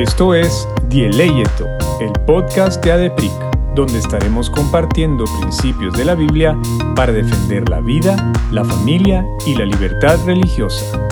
[0.00, 1.66] Esto es Dieleyeto,
[2.00, 3.30] el podcast de ADEPIC,
[3.74, 6.56] donde estaremos compartiendo principios de la Biblia
[6.96, 11.06] para defender la vida, la familia y la libertad religiosa.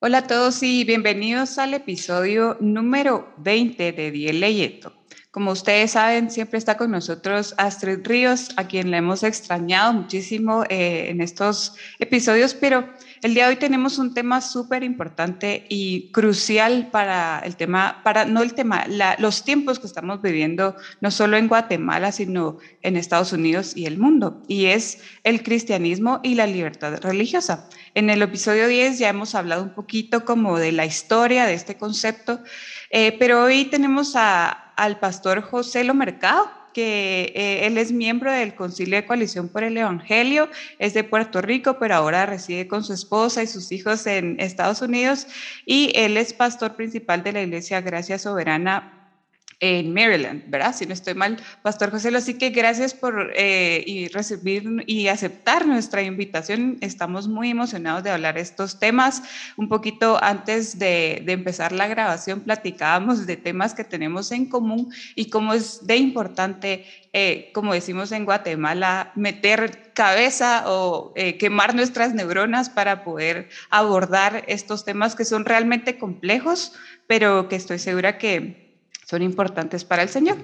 [0.00, 4.97] Hola a todos y bienvenidos al episodio número 20 de Dieleyeto.
[5.30, 10.64] Como ustedes saben, siempre está con nosotros Astrid Ríos, a quien le hemos extrañado muchísimo
[10.70, 12.88] eh, en estos episodios, pero
[13.20, 18.24] el día de hoy tenemos un tema súper importante y crucial para el tema, para
[18.24, 18.86] no el tema,
[19.18, 23.98] los tiempos que estamos viviendo, no solo en Guatemala, sino en Estados Unidos y el
[23.98, 27.68] mundo, y es el cristianismo y la libertad religiosa.
[27.94, 31.76] En el episodio 10 ya hemos hablado un poquito como de la historia de este
[31.76, 32.40] concepto,
[32.90, 38.30] eh, pero hoy tenemos a al pastor José Lo Mercado, que eh, él es miembro
[38.30, 42.84] del Concilio de Coalición por el Evangelio, es de Puerto Rico, pero ahora reside con
[42.84, 45.26] su esposa y sus hijos en Estados Unidos,
[45.66, 48.97] y él es pastor principal de la Iglesia Gracia Soberana
[49.60, 50.74] en Maryland, ¿verdad?
[50.74, 52.14] Si no estoy mal, Pastor José.
[52.14, 56.78] Así que gracias por eh, y recibir y aceptar nuestra invitación.
[56.80, 59.22] Estamos muy emocionados de hablar estos temas.
[59.56, 65.28] Un poquito antes de, empezar la grabación platicábamos de temas que tenemos en común y
[65.28, 72.14] cómo es de importante, eh, como decimos en Guatemala, meter cabeza o eh, quemar nuestras
[72.14, 76.72] neuronas para poder abordar estos temas que son realmente complejos,
[77.08, 78.67] pero que estoy segura que
[79.08, 80.36] son importantes para el Señor.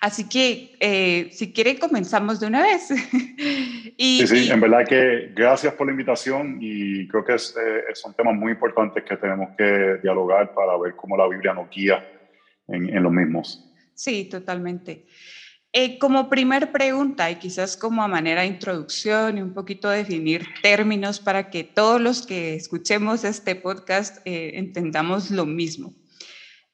[0.00, 2.90] Así que, eh, si quiere, comenzamos de una vez.
[3.96, 7.94] y, sí, sí, en verdad que gracias por la invitación y creo que es, eh,
[7.94, 12.04] son temas muy importantes que tenemos que dialogar para ver cómo la Biblia nos guía
[12.66, 13.70] en, en los mismos.
[13.94, 15.04] Sí, totalmente.
[15.72, 20.44] Eh, como primer pregunta y quizás como a manera de introducción y un poquito definir
[20.62, 25.94] términos para que todos los que escuchemos este podcast entendamos lo mismo.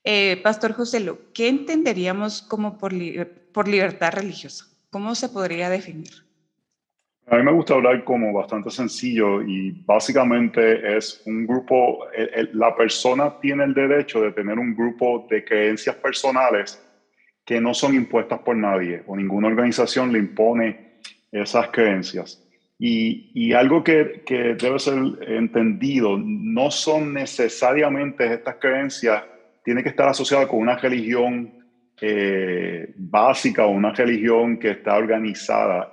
[0.09, 1.05] Eh, Pastor José,
[1.35, 2.92] ¿qué entenderíamos como por,
[3.53, 4.64] por libertad religiosa?
[4.89, 6.11] ¿Cómo se podría definir?
[7.27, 12.07] A mí me gusta hablar como bastante sencillo y básicamente es un grupo,
[12.53, 16.80] la persona tiene el derecho de tener un grupo de creencias personales
[17.45, 21.01] que no son impuestas por nadie o ninguna organización le impone
[21.33, 22.41] esas creencias.
[22.79, 24.95] Y, y algo que, que, debe ser
[25.27, 29.25] entendido, no son necesariamente estas creencias
[29.67, 31.53] tiene que estar asociada con una religión
[32.01, 35.93] eh, básica o una religión que está organizada.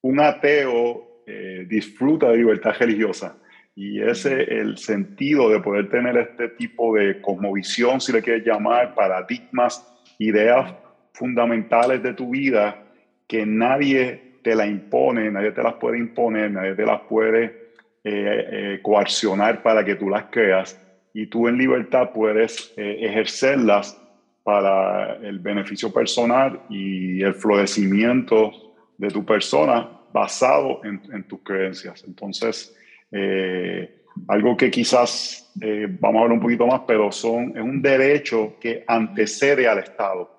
[0.00, 3.36] un ateo eh, disfruta de libertad religiosa
[3.76, 8.46] y ese es el sentido de poder tener este tipo de cosmovisión, si le quieres
[8.46, 9.86] llamar, paradigmas,
[10.18, 10.74] ideas
[11.12, 12.84] fundamentales de tu vida
[13.28, 17.72] que nadie te la impone, nadie te las puede imponer, nadie te las puede
[18.02, 20.81] eh, coaccionar para que tú las creas
[21.14, 23.98] y tú en libertad puedes eh, ejercerlas
[24.42, 28.50] para el beneficio personal y el florecimiento
[28.96, 32.04] de tu persona basado en, tus creencias.
[32.06, 32.76] Entonces,
[33.10, 37.80] eh, algo que quizás eh, vamos a hablar un poquito más, pero son, es un
[37.80, 40.30] derecho que antecede al Estado.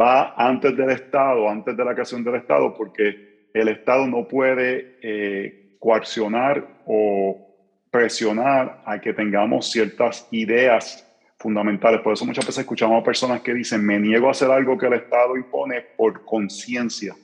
[0.00, 5.76] Va antes del Estado, antes de la creación del Estado, porque el Estado no puede
[5.80, 7.43] coaccionar o
[7.94, 11.06] presionar a que tengamos ciertas ideas
[11.38, 12.00] fundamentales.
[12.00, 14.86] Por eso muchas veces escuchamos a personas que dicen, me niego a hacer algo que
[14.86, 17.14] el Estado impone por conciencia.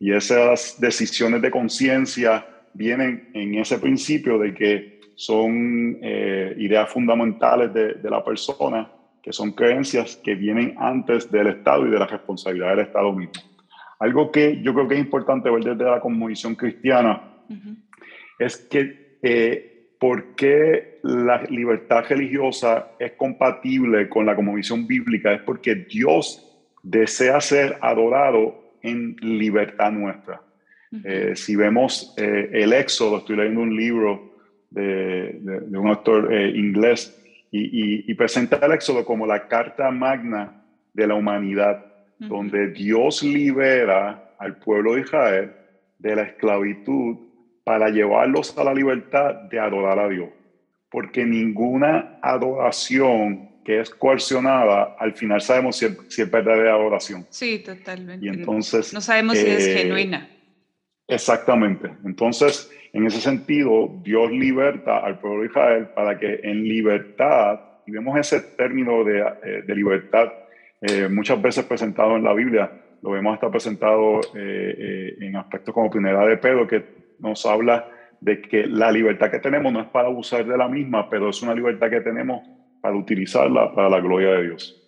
[0.00, 7.74] Y esas decisiones de conciencia vienen en ese principio de que son eh, ideas fundamentales
[7.74, 8.90] de, de, la persona,
[9.22, 13.34] que son creencias que vienen antes del Estado y de la responsabilidad del Estado mismo.
[13.98, 17.22] Algo que yo creo que es importante ver desde la conmovisión cristiana
[18.38, 19.73] es que eh,
[20.04, 25.32] ¿por qué la libertad religiosa es compatible con la conmovisión bíblica?
[25.32, 26.46] Es porque Dios
[26.82, 30.42] desea ser adorado en libertad nuestra.
[31.02, 34.34] Eh, si vemos eh, el Éxodo, estoy leyendo un libro
[34.68, 35.40] de,
[35.72, 37.18] un autor eh, inglés
[37.50, 41.82] y, presenta el Éxodo como la carta magna de la humanidad,
[42.18, 45.52] donde Dios libera al pueblo de Israel
[45.98, 47.16] de la esclavitud
[47.64, 50.28] para llevarlos a la libertad de adorar a Dios.
[50.90, 57.26] Porque ninguna adoración que es coercionada, al final sabemos si es, verdadera adoración.
[57.30, 58.24] Sí, totalmente.
[58.24, 58.92] Y entonces...
[58.92, 60.28] No sabemos si es eh, genuina.
[61.08, 61.90] Exactamente.
[62.04, 67.92] Entonces, en ese sentido, Dios liberta al pueblo de Israel para que en libertad, y
[67.92, 70.30] vemos ese término de, eh, libertad
[70.82, 72.70] eh, muchas veces presentado en la Biblia,
[73.00, 77.88] lo vemos hasta presentado en aspectos como Primera de Pedro, que nos habla
[78.20, 81.42] de que la libertad que tenemos no es para abusar de la misma, pero es
[81.42, 82.46] una libertad que tenemos
[82.80, 84.80] para utilizarla para la gloria de Dios.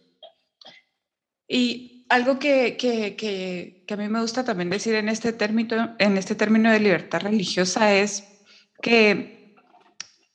[1.48, 6.16] Y algo que, que, que, a mí me gusta también decir en este, término, en
[6.16, 8.44] este término de libertad religiosa es
[8.80, 9.54] que,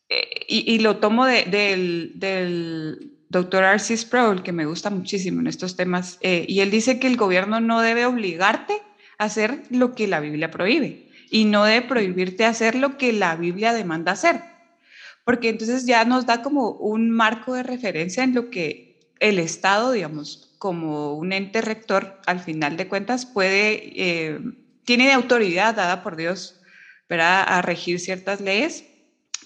[0.09, 3.95] eh, y, lo tomo de, del, del doctor R.C.
[3.95, 7.61] Sproul, que me gusta muchísimo en estos temas, eh, y él dice que el gobierno
[7.61, 8.73] no debe obligarte
[9.17, 13.35] a hacer lo que la Biblia prohíbe y no debe prohibirte hacer lo que la
[13.35, 14.41] Biblia demanda hacer,
[15.23, 19.93] porque entonces ya nos da como un marco de referencia en lo que el Estado,
[19.93, 24.39] digamos, como un ente rector, al final de cuentas, puede, eh,
[24.83, 26.59] tiene de autoridad dada por Dios,
[27.09, 28.83] ¿verdad?, a regir ciertas leyes,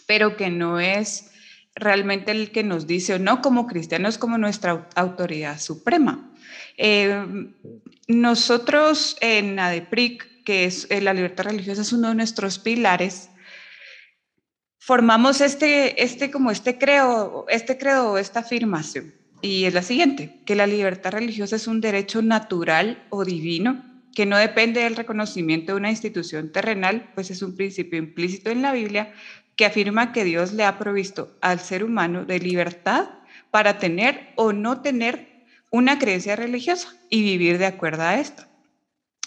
[0.08, 1.32] pero que no es
[1.76, 6.32] realmente el que nos dice o no como cristianos como nuestra autoridad suprema.
[6.78, 7.26] Eh,
[8.08, 13.30] nosotros en ADEPRIC, que es eh, la libertad religiosa, es uno de nuestros pilares,
[14.78, 20.56] formamos este, este como este creo, este credo, esta afirmación, y es la siguiente, que
[20.56, 23.84] la libertad religiosa es un derecho natural o divino
[24.16, 28.62] que no depende del reconocimiento de una institución terrenal, pues es un principio implícito en
[28.62, 29.12] la Biblia
[29.56, 33.10] que afirma que Dios le ha provisto al ser humano de libertad
[33.52, 38.48] para tener o no tener una creencia religiosa y vivir de acuerdo a esta.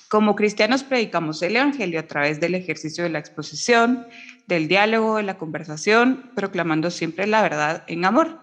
[0.08, 4.06] Como cristianos predicamos el Evangelio a través del ejercicio de la exposición,
[4.46, 8.40] del diálogo, de la conversación, proclamando siempre la verdad en amor.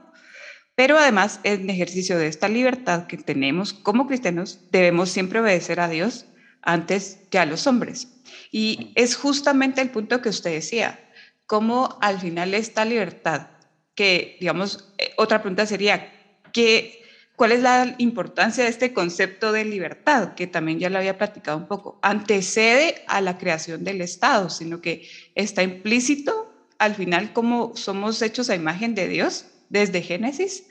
[0.76, 5.88] Pero además, en ejercicio de esta libertad que tenemos como cristianos, debemos siempre obedecer a
[5.88, 6.26] Dios
[6.62, 8.10] antes que a los hombres.
[8.52, 11.00] Y es justamente el punto que usted decía,
[11.48, 13.48] cómo al final esta libertad,
[13.94, 16.12] que digamos, eh, otra pregunta sería,
[16.52, 17.05] ¿qué,
[17.36, 20.34] ¿cuál es la importancia de este concepto de libertad?
[20.36, 22.00] Que también ya lo había platicado un poco.
[22.02, 28.50] Antecede a la creación del Estado, sino que está implícito al final como somos hechos
[28.50, 30.66] a imagen de Dios desde Génesis.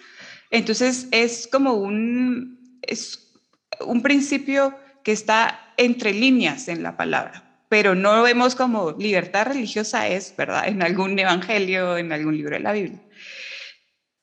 [0.50, 3.32] Entonces es como un, es
[3.80, 7.44] un principio que está entre líneas en la palabra
[7.74, 10.68] pero no vemos como libertad religiosa es, ¿verdad?
[10.68, 13.00] En algún evangelio, en algún libro de la Biblia.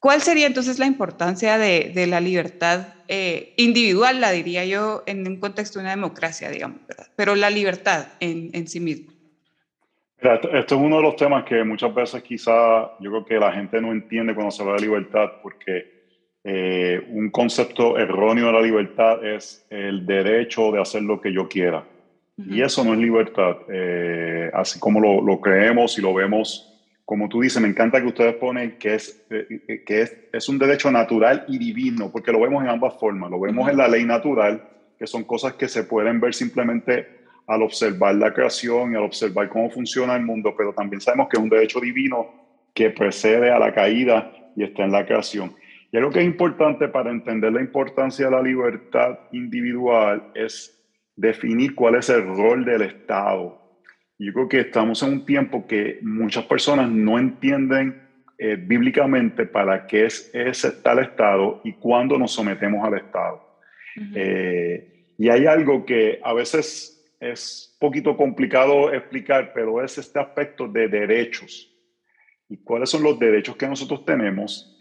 [0.01, 5.27] ¿Cuál sería entonces la importancia de, de la libertad eh, individual, la diría yo, en
[5.27, 7.06] un contexto de una democracia, digamos, ¿verdad?
[7.15, 9.13] Pero la libertad en, en sí misma.
[10.18, 13.80] Esto es uno de los temas que muchas veces quizá yo creo que la gente
[13.80, 16.01] no entiende cuando se habla de libertad, porque
[16.44, 21.48] eh, un concepto erróneo de la libertad es el derecho de hacer lo que yo
[21.48, 21.86] quiera.
[22.38, 26.71] Y eso no es libertad, eh, así como lo, lo, creemos y lo vemos.
[27.12, 30.58] Como tú dices, me encanta que ustedes ponen que es, eh, que es, es, un
[30.58, 33.30] derecho natural y divino, porque lo vemos en ambas formas.
[33.30, 34.63] Lo vemos en la ley natural,
[34.98, 37.06] que son cosas que se pueden ver simplemente
[37.48, 41.36] al observar la creación y al observar cómo funciona el mundo, pero también sabemos que
[41.36, 42.34] es un derecho divino
[42.74, 45.54] que precede a la caída y está en la creación.
[45.92, 50.81] Y algo que es importante para entender la importancia de la libertad individual es
[51.18, 53.61] definir cuál es el rol del Estado.
[54.24, 58.08] Yo creo que estamos en un tiempo que muchas personas no entienden
[58.38, 63.42] eh, bíblicamente para qué es ese tal Estado y cuándo nos sometemos al Estado.
[64.14, 70.68] eh, y hay algo que a veces es poquito complicado explicar, pero es este aspecto
[70.68, 71.76] de derechos.
[72.48, 74.78] ¿Y cuáles son los derechos que nosotros tenemos?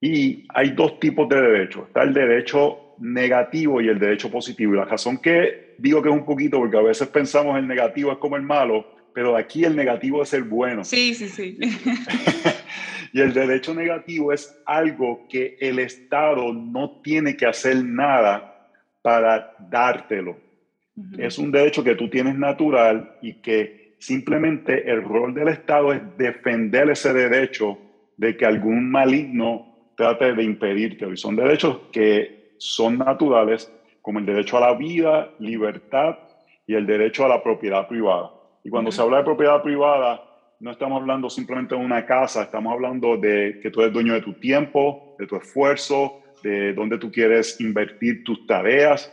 [0.00, 1.86] Y hay dos tipos de derechos.
[1.86, 4.74] Está el derecho negativo y el derecho positivo.
[4.74, 8.12] Y la razón que digo que es un poquito, porque a veces pensamos el negativo
[8.12, 10.84] es como el malo, pero aquí el negativo es el bueno.
[10.84, 11.58] Sí, sí, sí.
[13.12, 18.70] y el derecho negativo es algo que el Estado no tiene que hacer nada
[19.02, 20.38] para dártelo.
[20.96, 21.26] Uh -huh.
[21.26, 26.00] Es un derecho que tú tienes natural y que simplemente el rol del Estado es
[26.16, 27.78] defender ese derecho
[28.16, 31.12] de que algún maligno trate de impedírtelo.
[31.12, 36.16] Y son derechos que son naturales como el derecho a la vida, libertad
[36.64, 38.30] y el derecho a la propiedad privada.
[38.62, 38.96] Y cuando uh -huh.
[38.96, 40.22] se habla de propiedad privada,
[40.60, 44.22] no estamos hablando simplemente de una casa, estamos hablando de que tú eres dueño de
[44.22, 49.12] tu tiempo, de tu esfuerzo, de dónde tú quieres invertir tus tareas.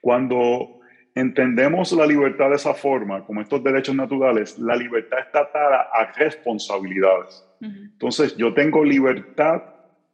[0.00, 0.78] Cuando
[1.16, 6.12] entendemos la libertad de esa forma, como estos derechos naturales, la libertad está atada a
[6.12, 7.44] responsabilidades.
[7.60, 7.90] Uh -huh.
[7.94, 9.60] Entonces, yo tengo libertad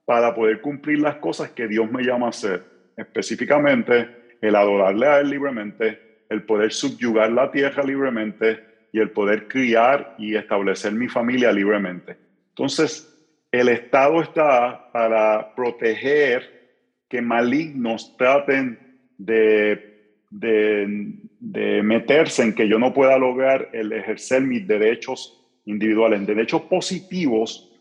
[0.05, 5.21] para poder cumplir las cosas que Dios me llama a hacer específicamente el adorarle a
[5.21, 8.61] Él libremente, el poder subyugar la tierra libremente
[8.93, 12.17] y el poder criar y establecer mi familia libremente.
[12.51, 13.11] Entonces,
[13.51, 18.79] el Estado está para proteger que malignos traten
[19.19, 26.27] de, de, de meterse en que yo no pueda lograr el ejercer mis derechos individuales.
[26.27, 27.74] Derechos positivos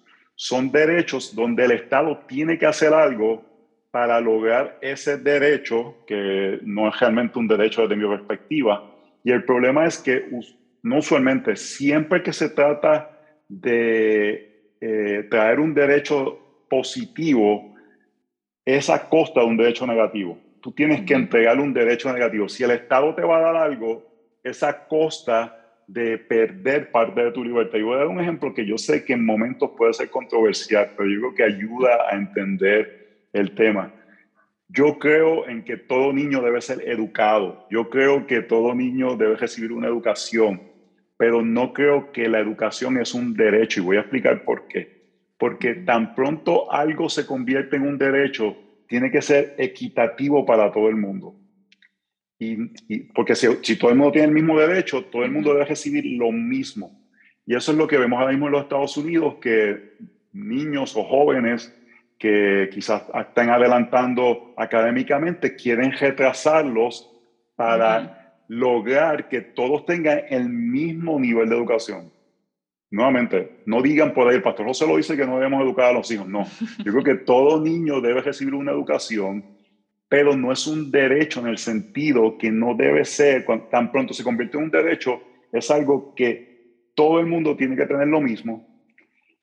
[0.44, 3.46] son derechos donde el Estado tiene que hacer algo
[3.92, 8.94] para lograr ese derecho, que no es realmente un derecho desde mi perspectiva.
[9.24, 10.26] Y el problema es que
[10.82, 13.10] no usualmente, siempre que se trata
[13.48, 17.74] de eh, traer un derecho positivo,
[18.66, 20.38] es a costa de un derecho negativo.
[20.60, 22.50] Tú tienes que entregarle un derecho negativo.
[22.50, 24.04] Si el Estado te va a dar algo,
[24.44, 27.78] es a costa de perder parte de tu libertad.
[27.78, 30.92] Y voy a dar un ejemplo que yo sé que en momentos puede ser controversial,
[30.98, 33.94] pero yo creo que ayuda a entender el tema.
[34.70, 37.68] Yo creo en que todo niño debe ser educado.
[37.70, 40.62] Yo creo que todo niño debe recibir una educación,
[41.18, 45.04] pero no creo que la educación es un derecho y voy a explicar por qué.
[45.38, 50.90] Porque tan pronto algo se convierte en un derecho, tiene que ser equitativo para todo
[50.90, 51.36] el mundo.
[52.88, 55.66] Y, porque si, si, todo el mundo tiene el mismo derecho, todo el mundo debe
[55.66, 57.00] recibir lo mismo.
[57.46, 59.94] Y eso es lo que vemos ahora mismo en los Estados Unidos, que
[60.34, 61.74] niños o jóvenes
[62.18, 67.12] que quizás están adelantando académicamente quieren retrasarlos
[67.56, 72.12] para lograr que todos tengan el mismo nivel de educación.
[72.92, 75.94] Nuevamente, no digan por ahí, el pastor José lo dice que no debemos educar a
[75.94, 76.28] los hijos.
[76.28, 76.46] No,
[76.86, 79.44] yo creo que todo niño debe recibir una educación
[80.14, 84.14] pero no es un derecho en el sentido que no debe ser, cuando tan pronto
[84.14, 85.20] se convierte en un derecho,
[85.52, 88.64] es algo que todo el mundo tiene que tener lo mismo.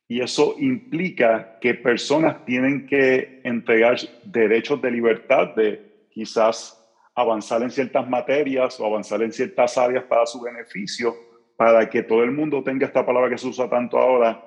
[0.06, 6.80] Y eso implica que personas tienen que entregar derechos de libertad, de quizás
[7.16, 11.16] avanzar en ciertas materias o avanzar en ciertas áreas para su beneficio,
[11.56, 14.40] para que todo el mundo tenga esta palabra que se usa tanto ahora,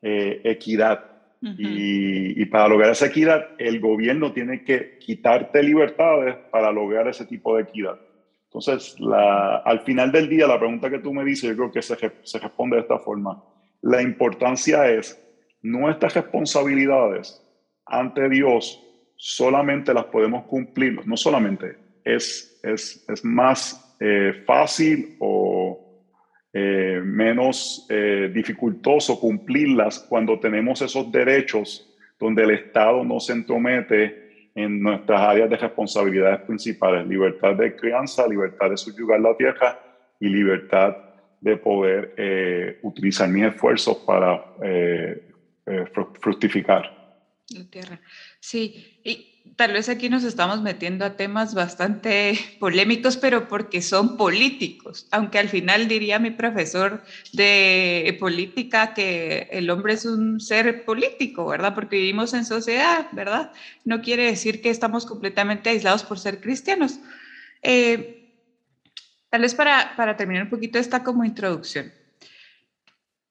[0.00, 1.15] eh, equidad
[1.58, 7.56] y, para lograr esa equidad, el gobierno tiene que quitarte libertades para lograr ese tipo
[7.56, 7.98] de equidad.
[8.44, 11.82] Entonces, la, al final del día, la pregunta que tú me dices, yo creo que
[11.82, 13.42] se, se responde de esta forma.
[13.82, 15.22] La importancia es,
[15.62, 17.42] nuestras responsabilidades
[17.84, 18.82] ante Dios
[19.16, 25.65] solamente las podemos cumplir, no solamente, es, es, es más eh, fácil o
[26.58, 31.86] eh, menos eh, dificultoso cumplirlas cuando tenemos esos derechos
[32.18, 38.26] donde el Estado no se entromete en nuestras áreas de responsabilidades principales, libertad de crianza,
[38.26, 39.78] libertad de subyugar la tierra
[40.18, 40.96] y libertad
[41.42, 44.42] de poder eh, utilizar mis esfuerzos para
[45.92, 46.90] fructificar.
[47.50, 48.00] La tierra.
[48.40, 54.16] Sí, y tal vez aquí nos estamos metiendo a temas bastante polémicos, pero porque son
[54.16, 60.84] políticos, aunque al final diría mi profesor de política que el hombre es un ser
[60.84, 61.74] político, ¿verdad?
[61.74, 63.52] Porque vivimos en sociedad, ¿verdad?
[63.84, 66.98] No quiere decir que estamos completamente aislados por ser cristianos.
[67.62, 68.32] Eh,
[69.30, 71.92] tal vez para, para terminar un poquito esta como introducción.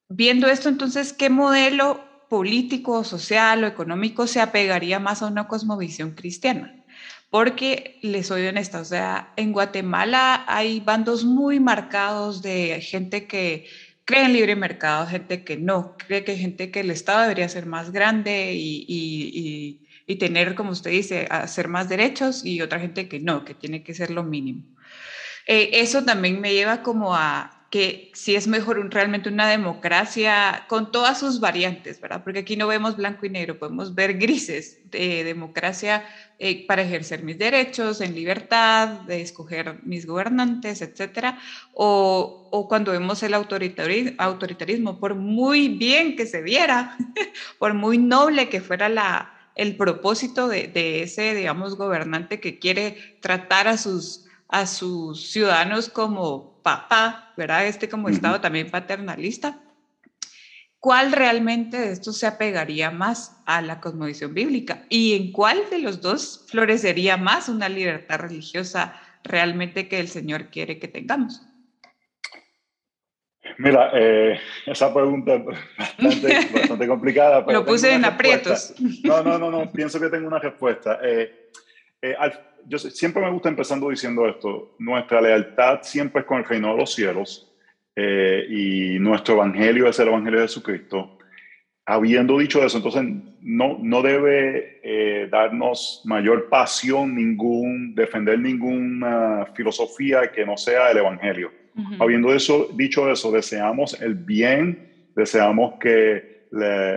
[0.08, 6.12] Viendo esto, entonces, ¿qué modelo político, social o económico se apegaría más a una cosmovisión
[6.12, 6.84] cristiana.
[7.30, 13.68] Porque les soy honesta, o sea, en Guatemala hay bandos muy marcados de gente que
[14.06, 17.66] cree en libre mercado, gente que no, cree que gente que el Estado debería ser
[17.66, 19.82] más grande y,
[20.20, 23.96] tener, como usted dice, hacer más derechos y otra gente que no, que tiene que
[23.96, 24.64] ser lo mínimo.
[25.48, 30.92] Eh, eso también me lleva como a, que si es mejor realmente una democracia con
[30.92, 32.24] todas sus variantes, ¿verdad?
[32.24, 36.06] Porque aquí no vemos blanco y negro, podemos ver grises de democracia
[36.40, 41.40] eh, para ejercer mis derechos en libertad, de escoger mis gobernantes, etcétera,
[41.74, 46.98] o, o cuando vemos el autoritarismo, autoritarismo, por muy bien que se viera,
[47.60, 53.18] por muy noble que fuera la, el propósito de, de ese, digamos, gobernante que quiere
[53.22, 57.68] tratar a sus a sus ciudadanos como papá, ¿verdad?
[57.68, 59.60] Este como Estado también paternalista.
[60.80, 64.86] ¿Cuál realmente de estos se apegaría más a la cosmovisión bíblica?
[64.88, 70.52] ¿Y en cuál de los dos florecería más una libertad religiosa realmente que el Señor
[70.52, 71.42] quiere que tengamos?
[73.58, 75.46] Mira, eh, esa pregunta es
[75.78, 77.46] bastante, complicada.
[77.52, 78.74] Lo puse en aprietos.
[79.04, 81.00] No, no, no, no, pienso que tengo una respuesta.
[81.02, 81.50] Eh,
[82.02, 82.16] eh,
[82.68, 86.78] yo siempre me gusta empezando diciendo esto, nuestra lealtad siempre es con el reino de
[86.78, 87.52] los cielos
[87.96, 91.18] eh, y nuestro evangelio es el evangelio de Jesucristo.
[91.86, 93.04] Habiendo dicho eso, entonces
[93.42, 100.98] no, no debe eh, darnos mayor pasión ningún, defender ninguna filosofía que no sea el
[100.98, 101.52] evangelio.
[102.00, 106.48] Habiendo eso, dicho eso, deseamos el bien, deseamos que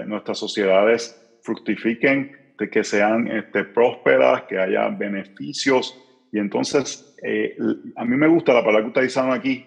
[0.06, 5.96] nuestras sociedades fructifiquen de que sean este, prósperas, que haya beneficios
[6.32, 7.56] Y entonces, eh,
[7.96, 9.64] a mí me gusta la palabra que utilizan aquí,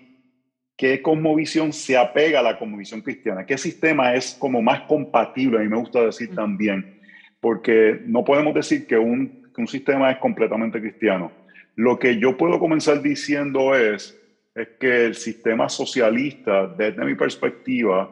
[0.77, 3.45] ¿qué cosmovisión se apega a la cosmovisión cristiana?
[3.45, 5.57] ¿Qué sistema es como más compatible?
[5.57, 6.99] A mí me gusta decir también,
[7.39, 11.31] porque no podemos decir que un, que un sistema es completamente cristiano.
[11.75, 14.19] Lo que yo puedo comenzar diciendo es,
[14.53, 18.09] es que el sistema socialista, desde mi perspectiva,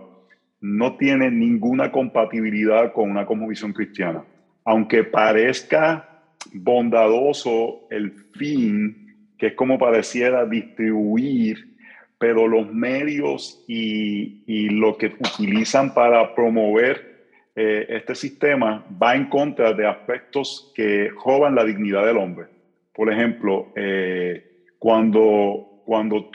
[0.62, 4.24] no tiene ninguna compatibilidad con una cosmovisión cristiana.
[4.70, 6.08] Aunque parezca
[6.54, 11.76] bondadoso el fin, que es como pareciera distribuir,
[12.20, 19.74] pero los medios y, lo que utilizan para promover eh, este sistema va en contra
[19.74, 22.46] de aspectos que roban la dignidad del hombre.
[22.94, 26.30] Por ejemplo, eh, cuando, cuando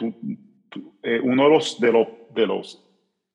[1.05, 2.85] eh, uno de los, de, los, de los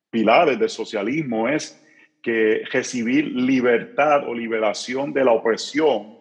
[0.10, 1.82] pilares del socialismo es
[2.30, 6.18] que recibir libertad o liberación de la opresión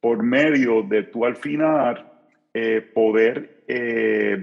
[0.00, 2.12] por medio de tú al final
[2.54, 3.54] eh, poder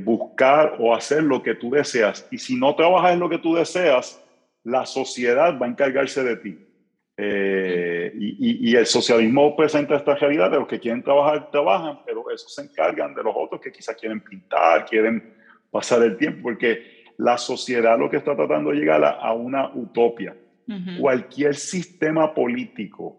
[0.03, 2.27] buscar o hacer lo que tú deseas.
[2.29, 4.21] Y si no trabajas en lo que tú deseas,
[4.63, 6.59] la sociedad va a encargarse de ti.
[7.15, 12.55] Eh, y, el socialismo presenta esta realidad de los que quieren trabajar, trabajan, pero esos
[12.55, 15.35] se encargan de los otros que quizás quieren pintar, quieren
[15.69, 20.35] pasar el tiempo, porque la sociedad lo que está tratando de llegar a, una utopia.
[20.99, 23.17] Cualquier sistema político,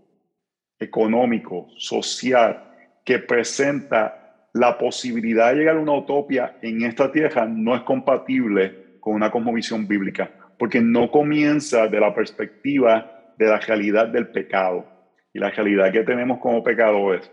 [0.78, 2.64] económico, social,
[3.04, 8.98] que presenta la posibilidad de llegar a una utopia en esta tierra no es compatible
[9.00, 14.86] con una cosmovisión bíblica, porque no comienza de la perspectiva de la realidad del pecado
[15.32, 17.30] y la realidad que tenemos como pecadores.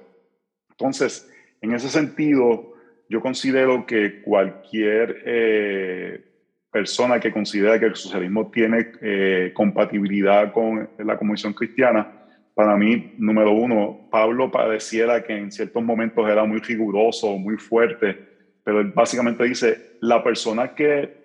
[0.71, 2.73] Entonces, en ese sentido,
[3.07, 6.30] yo considero que cualquier eh,
[6.71, 12.21] persona que considera que el socialismo tiene eh, compatibilidad con la Comisión Cristiana,
[12.53, 18.17] para mí, número uno, Pablo pareciera que en ciertos momentos era muy riguroso, muy fuerte,
[18.63, 21.21] pero él básicamente dice, la persona que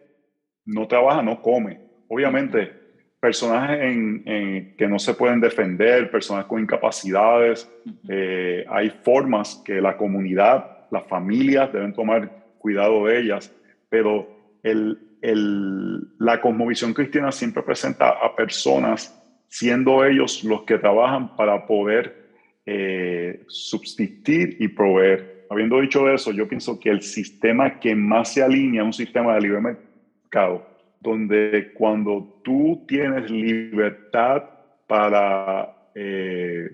[0.65, 1.81] no trabaja no come.
[2.09, 2.73] Obviamente,
[3.21, 7.69] personas en, que no se pueden defender, personas con incapacidades.
[8.09, 13.53] Eh, hay formas que la comunidad, las familias deben tomar cuidado de ellas,
[13.89, 14.29] pero
[14.63, 19.13] el, el, la cosmovisión cristiana siempre presenta a personas
[19.49, 22.27] siendo ellos los que trabajan para poder
[22.67, 25.47] eh, subsistir y proveer.
[25.49, 29.35] Habiendo dicho eso, yo pienso que el sistema que más se alinea a un sistema
[29.35, 30.67] de libre mercado
[31.01, 34.43] donde cuando tú tienes libertad
[34.87, 36.69] para eh,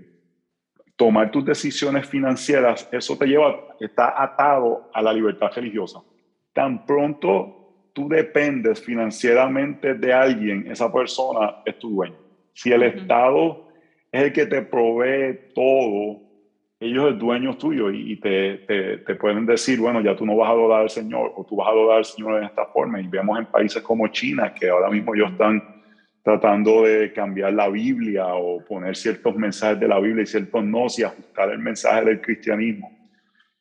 [0.96, 6.00] tomar tus decisiones financieras, eso te lleva, está atado a la libertad religiosa.
[6.52, 7.61] Tan pronto
[7.92, 12.16] tú dependes financieramente de alguien, esa persona es tu dueño.
[12.54, 13.68] Si el Estado
[14.10, 16.20] es el que te provee todo,
[16.80, 20.52] ellos es dueño tuyo y, te, te, pueden decir, bueno, ya tú no vas a
[20.52, 23.00] adorar al Señor o tú vas a adorar al Señor en esta forma.
[23.00, 25.62] Y vemos en países como China que ahora mismo ellos están
[26.24, 30.86] tratando de cambiar la Biblia o poner ciertos mensajes de la Biblia y ciertos no
[30.96, 32.90] y ajustar el mensaje del cristianismo.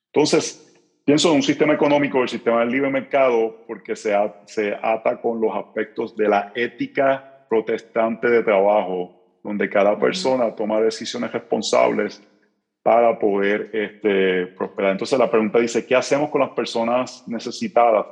[0.08, 0.71] Entonces,
[1.06, 4.14] pienso en un sistema económico, el sistema del libre mercado, porque se,
[4.46, 10.80] se ata con los aspectos de la ética protestante de trabajo, donde cada persona toma
[10.80, 12.22] decisiones responsables
[12.84, 14.92] para poder este, prosperar.
[14.92, 18.06] Entonces la pregunta dice, ¿qué hacemos con las personas necesitadas?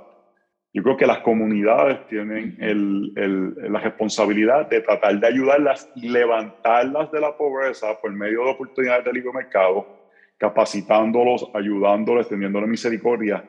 [0.72, 6.10] Yo creo que las comunidades tienen el, el, la responsabilidad de tratar de ayudarlas y
[6.10, 9.88] levantarlas de la pobreza por medio de oportunidades de libre mercado,
[10.40, 13.44] capacitándolos, ayudándoles, teniéndole misericordia.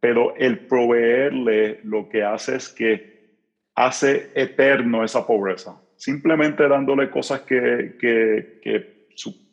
[0.00, 3.36] Pero el proveerle lo que hace es que
[3.76, 9.06] hace eterno esa pobreza, simplemente dándole cosas que, que, que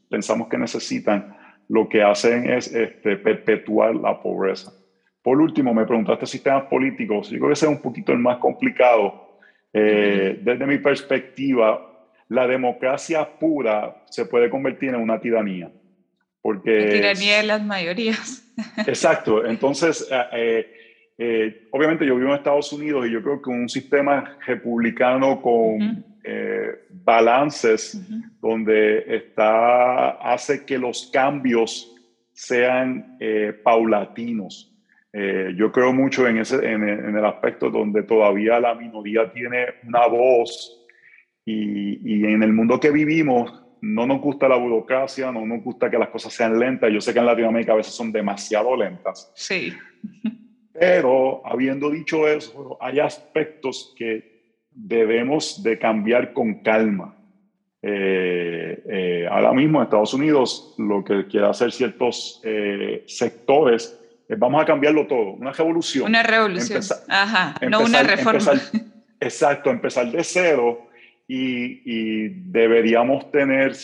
[0.09, 1.35] pensamos que necesitan,
[1.69, 4.71] lo que hacen es este, perpetuar la pobreza.
[5.21, 7.29] Por último, me preguntaste sistemas políticos.
[7.29, 9.39] Yo creo que ese es un poquito el más complicado.
[9.73, 15.69] Eh, desde mi perspectiva, la democracia pura se puede convertir en una tiranía.
[16.47, 18.53] Porque la tiranía de las mayorías.
[18.87, 19.45] Exacto.
[19.45, 20.65] Entonces, eh,
[21.17, 26.05] eh, obviamente yo vivo en Estados Unidos y yo creo que un sistema republicano con
[26.23, 28.01] eh, balances
[28.39, 31.93] donde está, hace que los cambios
[32.31, 34.73] sean eh, paulatinos.
[35.11, 40.07] Eh, yo creo mucho en, ese, en, el aspecto donde todavía la minoría tiene una
[40.07, 40.81] voz
[41.43, 45.89] y, y, en el mundo que vivimos no nos gusta la burocracia, no nos gusta
[45.89, 46.91] que las cosas sean lentas.
[46.91, 49.31] Yo sé que en Latinoamérica a veces son demasiado lentas.
[49.35, 49.73] Sí.
[50.73, 54.37] Pero habiendo dicho eso, hay aspectos que
[54.71, 57.15] debemos de cambiar con calma.
[57.81, 64.61] Eh, eh, ahora mismo Estados Unidos lo que quiere hacer ciertos eh, sectores es vamos
[64.61, 66.05] a cambiarlo todo, una revolución.
[66.05, 68.53] Una revolución, ajá, no una reforma.
[69.19, 70.86] exacto, empezar de cero
[71.27, 73.75] y, y deberíamos tener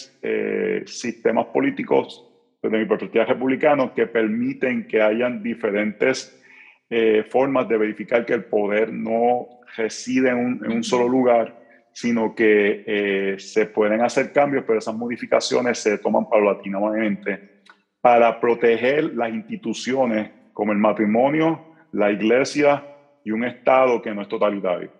[0.86, 2.30] sistemas políticos
[2.62, 6.42] desde mi perspectiva republicanos que permiten que hayan diferentes
[7.30, 12.34] formas de verificar que el poder no reside en un, en un solo lugar sino
[12.34, 17.62] que eh, se pueden hacer cambios, pero esas modificaciones se toman paulatinamente
[18.02, 22.84] para proteger las instituciones como el matrimonio, la iglesia
[23.24, 24.92] y un Estado que no es totalitario.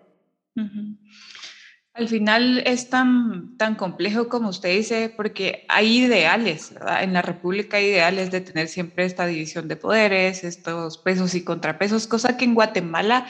[1.94, 7.04] Al final es tan, tan complejo como usted dice, porque hay ideales, ¿verdad?
[7.04, 11.44] En la República hay ideales de tener siempre esta división de poderes, estos pesos y
[11.44, 13.28] contrapesos, cosa que en Guatemala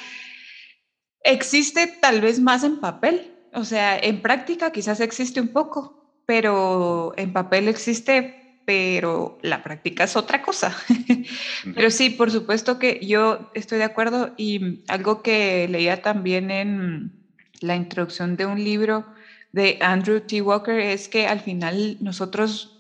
[1.20, 7.12] existe tal vez más en papel, o sea, en práctica quizás existe un poco, pero
[7.18, 10.74] en papel existe, pero la práctica es otra cosa.
[11.74, 17.23] pero sí, por supuesto que yo estoy de acuerdo y algo que leía también en
[17.60, 19.06] la introducción de un libro
[19.52, 20.42] de Andrew T.
[20.42, 22.74] Walker es que al final nosotros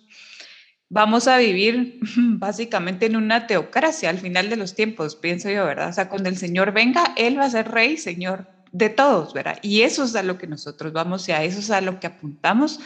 [0.88, 5.88] vamos a vivir básicamente en una teocracia al final de los tiempos, pienso yo, ¿verdad?
[5.88, 9.58] O sea, cuando el Señor venga, Él va a ser rey, Señor de todos, ¿verdad?
[9.62, 12.08] Y eso es a lo que nosotros vamos y a eso es a lo que
[12.08, 12.80] apuntamos.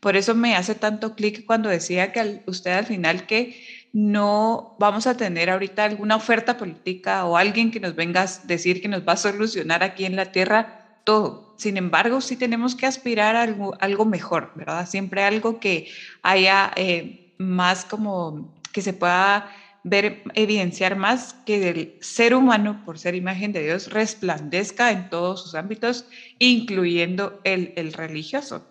[0.00, 5.06] Por eso me hace tanto clic cuando decía que usted al final que no vamos
[5.06, 9.06] a tener ahorita alguna oferta política o alguien que nos venga a decir que nos
[9.06, 11.54] va a solucionar aquí en la tierra todo.
[11.56, 14.88] Sin embargo, sí tenemos que aspirar a algo, algo mejor, ¿verdad?
[14.88, 15.88] Siempre algo que
[16.22, 19.50] haya eh, más como que se pueda
[19.84, 25.42] ver, evidenciar más que el ser humano, por ser imagen de Dios, resplandezca en todos
[25.42, 28.66] sus ámbitos, incluyendo el, el religioso.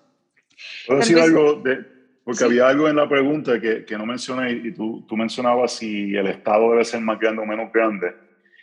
[0.88, 1.56] ¿Puedo decir algo?
[1.56, 1.94] De,
[2.24, 6.16] porque había algo en la pregunta que, que no mencioné y tú, tú, mencionabas si
[6.16, 8.14] el Estado debe ser más grande o menos grande.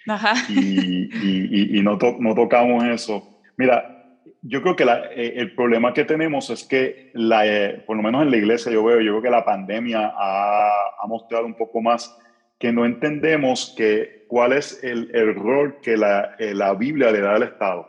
[0.06, 0.35] Ajá.
[0.48, 3.39] Y, y, y no, no, tocamos eso.
[3.61, 7.94] Mira, yo creo que la, eh, el problema que tenemos es que, la, eh, por
[7.94, 11.44] lo menos en la iglesia yo veo, yo creo que la pandemia ha, ha mostrado
[11.44, 12.18] un poco más
[12.59, 17.35] que no entendemos que, cuál es el error que la, eh, la Biblia le da
[17.35, 17.87] al Estado.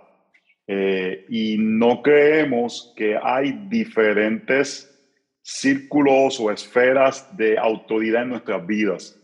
[0.67, 4.89] Y no creemos que hay diferentes
[5.41, 9.19] círculos o esferas de autoridad en nuestras vidas.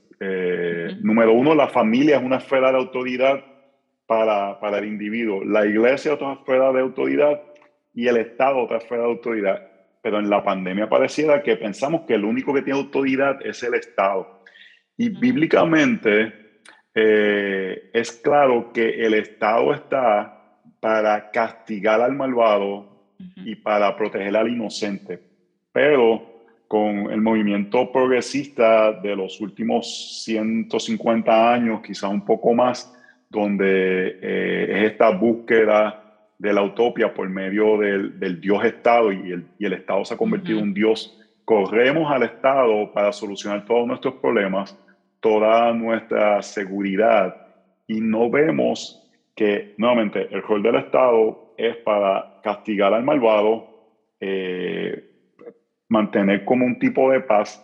[1.01, 3.41] Número uno, la familia es una esfera de autoridad
[4.07, 7.41] para, para el individuo, la iglesia otra esfera de autoridad
[7.93, 9.67] y el Estado otra esfera de autoridad.
[10.01, 13.73] Pero en la pandemia pareciera que pensamos que el único que tiene autoridad es el
[13.73, 14.41] Estado.
[14.95, 16.33] Y bíblicamente
[16.95, 20.37] eh, es claro que el Estado está
[20.79, 25.19] para castigar al malvado y para proteger al inocente.
[25.71, 32.93] Pero con el movimiento progresista de los últimos 150 años, quizá un poco más,
[33.29, 36.03] donde eh, es esta búsqueda
[36.37, 40.13] de la utopía por medio del, del Dios Estado y el, y el, Estado se
[40.13, 41.19] ha convertido en un Dios.
[41.45, 44.77] Corremos al Estado para solucionar todos nuestros problemas
[45.19, 47.35] toda nuestra seguridad
[47.87, 49.03] y no vemos
[49.35, 53.67] que, nuevamente, el rol del Estado es para castigar al malvado,
[54.19, 55.11] eh,
[55.89, 57.63] mantener como un tipo de paz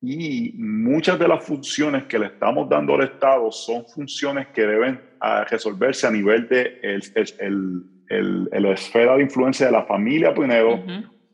[0.00, 5.00] y muchas de las funciones que le estamos dando al Estado son funciones que deben
[5.20, 7.02] ah, resolverse a nivel de el,
[7.38, 10.80] el, el, la esfera de influencia de la familia primero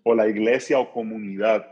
[0.03, 1.66] o la iglesia o comunidad,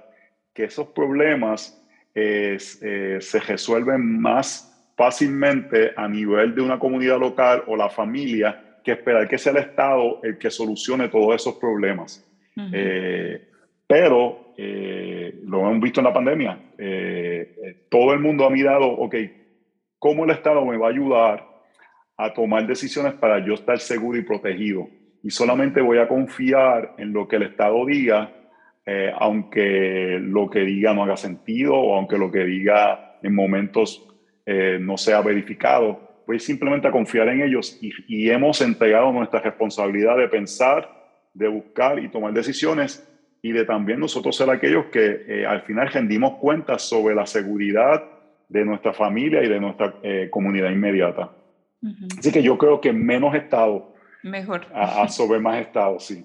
[0.53, 1.83] que esos problemas
[2.15, 8.93] eh, se resuelven más fácilmente a nivel de una comunidad local o la familia que
[8.93, 12.23] esperar que sea el Estado el que solucione todos esos problemas.
[12.55, 13.49] Eh,
[13.93, 16.59] pero eh, lo hemos visto en la pandemia.
[17.91, 19.15] todo el mundo ha mirado, ok,
[19.99, 21.47] ¿cómo el Estado me va a ayudar
[22.17, 24.89] a tomar decisiones para yo estar seguro y protegido?
[25.23, 28.33] Y solamente voy a confiar en lo que el Estado diga
[28.85, 34.05] eh, aunque lo que diga no haga sentido o aunque lo que diga en momentos
[34.45, 40.17] eh, no sea verificado, pues simplemente a confiar en ellos y, hemos entregado nuestra responsabilidad
[40.17, 40.91] de pensar,
[41.33, 43.09] de buscar y tomar decisiones
[43.43, 48.03] y de también nosotros ser aquellos que eh, al final rendimos cuentas sobre la seguridad
[48.49, 49.95] de nuestra familia y de nuestra
[50.31, 51.31] comunidad inmediata.
[52.19, 53.95] Así que yo creo que menos Estado.
[54.23, 54.67] Mejor.
[54.73, 56.25] a sobre más Estado, sí.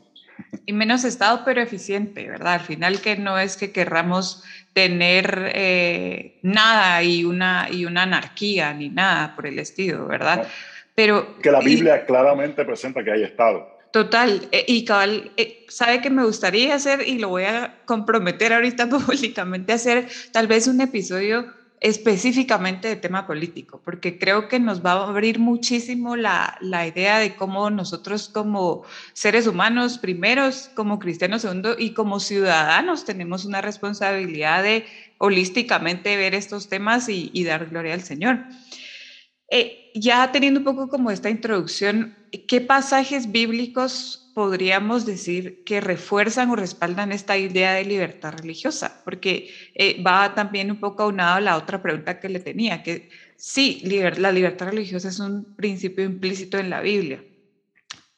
[0.65, 2.53] Y menos Estado, pero eficiente, ¿verdad?
[2.53, 8.73] Al final que no es que querramos tener eh, nada y una, y una anarquía
[8.73, 10.47] ni nada por el estilo, ¿verdad?
[10.93, 13.76] pero, que la Biblia claramente presenta que hay Estado.
[13.91, 18.53] Total, eh, y cabal, eh, sabe que me gustaría hacer y lo voy a comprometer
[18.53, 21.45] ahorita públicamente, hacer tal vez un episodio
[21.79, 27.19] específicamente de tema político, porque creo que nos va a abrir muchísimo la, la, idea
[27.19, 33.61] de cómo nosotros como seres humanos primeros, como cristianos segundo y como ciudadanos tenemos una
[33.61, 34.85] responsabilidad de
[35.19, 38.39] holísticamente ver estos temas y dar gloria al Señor.
[39.49, 46.49] Eh, ya teniendo un poco como esta introducción, ¿qué pasajes bíblicos podríamos decir que refuerzan
[46.49, 49.01] o respaldan esta idea de libertad religiosa?
[49.05, 53.09] Porque eh, va también un poco aunado a la otra pregunta que le tenía, que
[53.37, 53.81] sí,
[54.17, 57.23] la libertad religiosa es un principio implícito en la Biblia,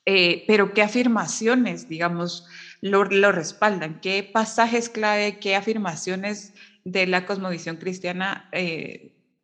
[0.05, 2.45] eh, pero ¿qué afirmaciones, digamos,
[2.81, 3.99] lo, lo respaldan?
[4.01, 8.49] ¿Qué pasajes clave, qué afirmaciones de la cosmovisión cristiana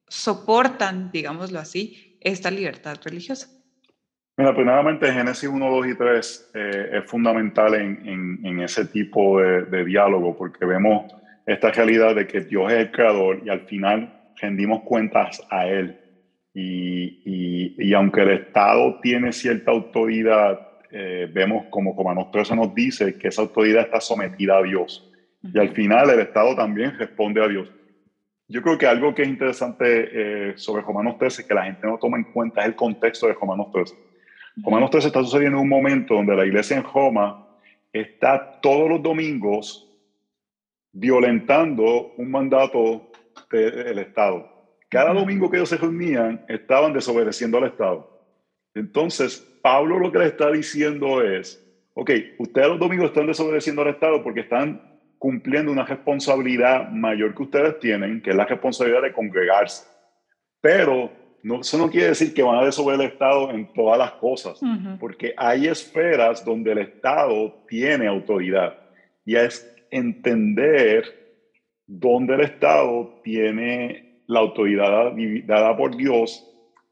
[0.07, 3.47] soportan, digámoslo así, esta libertad religiosa?
[4.37, 9.85] Mira, primeramente Génesis 1, 2 y 3 eh, es fundamental en, en, ese tipo de,
[9.85, 11.13] diálogo porque vemos
[11.45, 15.99] esta realidad de que Dios es el creador y al final rendimos cuentas a Él.
[16.53, 20.59] Y, y, y aunque el Estado tiene cierta autoridad,
[20.91, 25.11] eh, vemos como Romanos 13 nos dice que esa autoridad está sometida a Dios.
[25.43, 27.69] Y al final el Estado también responde a Dios.
[28.47, 31.97] Yo creo que algo que es interesante eh, sobre Romanos 13 que la gente no
[31.97, 33.95] toma en cuenta es el contexto de Romanos 13.
[34.57, 37.47] Romanos 13 está sucediendo en un momento donde la iglesia en Roma
[37.91, 39.89] está todos los domingos
[40.91, 43.11] violentando un mandato
[43.51, 44.49] del Estado.
[44.89, 48.15] Cada domingo que ellos se reunían estaban desobedeciendo al Estado.
[48.75, 51.61] Entonces, Pablo lo que le está diciendo es,
[51.95, 57.43] ok, ustedes los domingos están desobedeciendo al Estado porque están cumpliendo una responsabilidad mayor que
[57.43, 59.87] ustedes tienen, que es la responsabilidad de congregarse.
[60.61, 61.11] Pero
[61.43, 64.59] no, eso no quiere decir que van a desobedecer el Estado en todas las cosas,
[64.99, 68.77] porque hay esferas donde el Estado tiene autoridad
[69.25, 71.05] y es entender
[71.85, 75.13] dónde el Estado tiene la autoridad
[75.45, 76.43] dada por Dios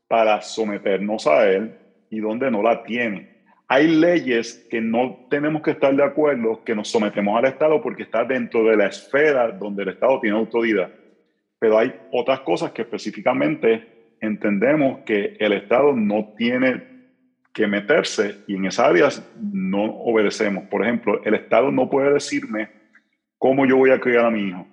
[0.08, 1.76] para someternos a Él
[2.12, 3.33] y dónde no la tiene
[3.68, 8.04] hay leyes que no tenemos que estar de acuerdo, que nos sometemos al Estado porque
[8.04, 10.92] está dentro de la esfera donde el Estado tiene autoridad.
[11.60, 16.94] Pero hay otras cosas que específicamente entendemos que el Estado no tiene
[17.54, 20.66] que meterse y en esas áreas no obedecemos.
[20.66, 22.70] Por ejemplo, el Estado no puede decirme
[23.38, 24.68] cómo yo voy a criar a mi hijo.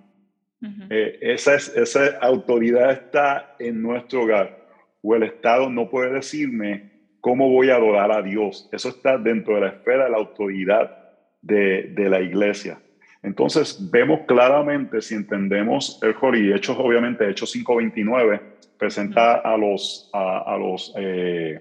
[0.90, 4.58] Eh, esa, es, esa autoridad está en nuestro hogar.
[5.02, 6.89] O el Estado no puede decirme
[7.20, 8.68] ¿Cómo voy a adorar a Dios?
[8.72, 10.96] Eso está dentro de la esfera de la autoridad
[11.42, 12.80] de, la iglesia.
[13.22, 18.40] Entonces, vemos claramente, si entendemos el Jori, Hechos, obviamente, Hechos 5.29,
[18.78, 21.60] presenta a los, a, los eh,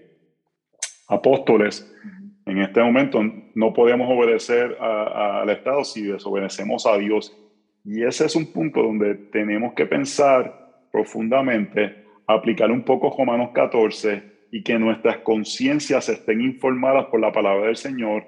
[1.10, 1.94] apóstoles.
[2.46, 3.22] En este momento
[3.54, 7.36] no podemos obedecer al Estado si desobedecemos a Dios.
[7.84, 14.39] Y ese es un punto donde tenemos que pensar profundamente, aplicar un poco Romanos 14
[14.52, 18.26] y que nuestras conciencias estén informadas por la palabra del Señor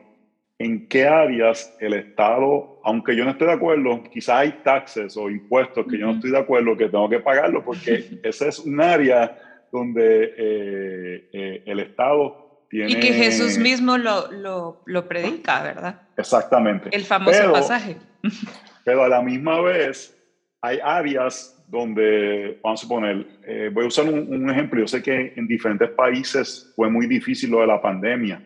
[0.64, 5.30] en qué áreas el Estado, aunque yo no esté de acuerdo, quizás hay taxes o
[5.30, 8.80] impuestos que yo no estoy de acuerdo, que tengo que pagarlo, porque ese es un
[8.80, 9.38] área
[9.72, 12.92] donde eh, eh, el Estado tiene...
[12.92, 16.02] Y que Jesús mismo lo, lo, lo predica, ¿verdad?
[16.18, 16.90] Exactamente.
[16.92, 17.98] El famoso pasaje.
[18.86, 20.16] Pero a la misma vez
[20.62, 25.34] hay áreas donde, vamos a poner, eh, voy a usar un, ejemplo, yo sé que
[25.38, 28.44] en diferentes países fue muy difícil lo de la pandemia,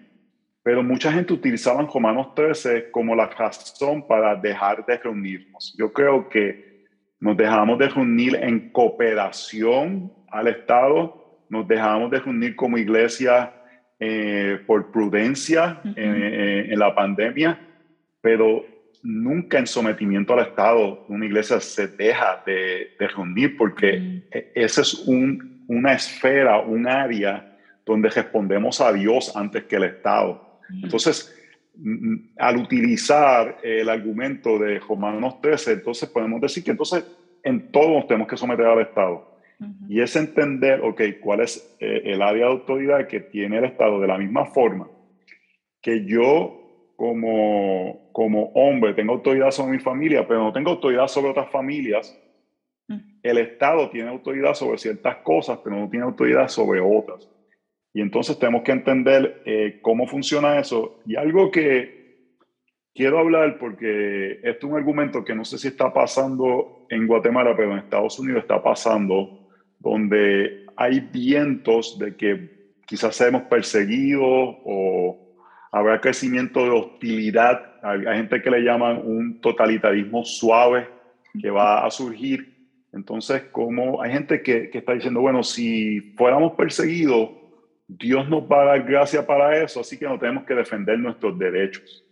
[0.62, 5.76] pero mucha gente utilizaba Romanos 13 como la razón para dejar de reunirnos.
[5.76, 6.86] Yo creo que
[7.20, 13.52] nos dejamos de reunir en cooperación al Estado, nos dejamos de reunir como iglesia
[14.00, 16.22] eh, por prudencia en,
[16.72, 17.60] en la pandemia,
[18.22, 18.75] pero
[19.06, 25.06] nunca en sometimiento al Estado una iglesia se deja de, reunir porque e, esa es
[25.06, 30.60] una esfera, un área donde respondemos a Dios antes que el Estado.
[30.82, 31.32] Entonces,
[32.38, 37.06] al utilizar el argumento de Romanos 13, entonces podemos decir que entonces
[37.44, 39.36] en todo nos tenemos que someter al Estado.
[39.88, 44.02] Y es entender, ok, cuál es eh, el área de autoridad que tiene el Estado
[44.02, 44.88] de la misma forma
[45.86, 46.65] que yo
[46.96, 52.18] como, como hombre tengo autoridad sobre mi familia, pero no tengo autoridad sobre otras familias,
[52.88, 52.98] mm.
[53.24, 57.30] el Estado tiene autoridad sobre ciertas cosas, pero no tiene autoridad sobre otras.
[57.94, 61.00] Y entonces tenemos que entender eh, cómo funciona eso.
[61.06, 61.96] Y algo que
[62.94, 67.56] quiero hablar, porque este es un argumento que no sé si está pasando en Guatemala,
[67.56, 69.48] pero en Estados Unidos está pasando,
[69.80, 75.25] donde hay vientos de que quizás seamos perseguidos o
[75.76, 80.88] habrá crecimiento de hostilidad, hay, gente que le llaman un totalitarismo suave
[81.38, 82.70] que va a surgir.
[82.94, 87.30] Entonces, como hay gente que, que está diciendo, bueno, si fuéramos perseguidos,
[87.90, 91.38] Dios nos va a dar gracia para eso, así que no tenemos que defender nuestros
[91.38, 92.06] derechos.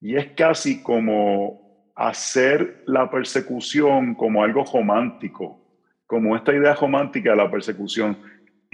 [0.00, 5.64] Y es casi como hacer la persecución como algo romántico,
[6.08, 8.18] como esta idea romántica de la persecución.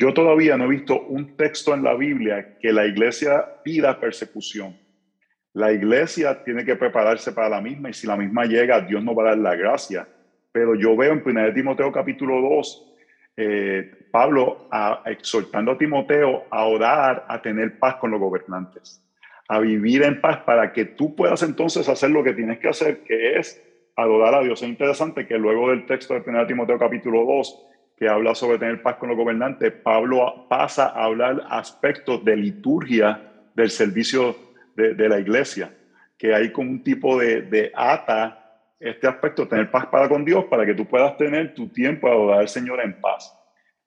[0.01, 4.75] Yo todavía no he visto un texto en la Biblia que la iglesia pida persecución.
[5.53, 9.15] La iglesia tiene que prepararse para la misma y si la misma llega, Dios nos
[9.15, 10.09] va a dar la gracia.
[10.53, 12.95] Pero yo veo en 1 Timoteo capítulo 2,
[13.37, 14.71] eh, Pablo
[15.05, 19.07] exhortando a Timoteo a orar, a tener paz con los gobernantes,
[19.49, 23.01] a vivir en paz para que tú puedas entonces hacer lo que tienes que hacer,
[23.05, 23.63] que es
[23.97, 24.63] adorar a Dios.
[24.63, 27.67] Es interesante que luego del texto de 1 Timoteo capítulo 2,
[28.01, 33.31] que habla sobre tener paz con los gobernantes, Pablo pasa a hablar aspectos de liturgia
[33.55, 34.35] del servicio
[34.75, 35.71] de, la iglesia,
[36.17, 38.39] que hay como un tipo de, de ata
[38.81, 42.13] este aspecto, tener paz para con Dios, para que tú puedas tener tu tiempo a
[42.13, 43.37] adorar al Señor en paz.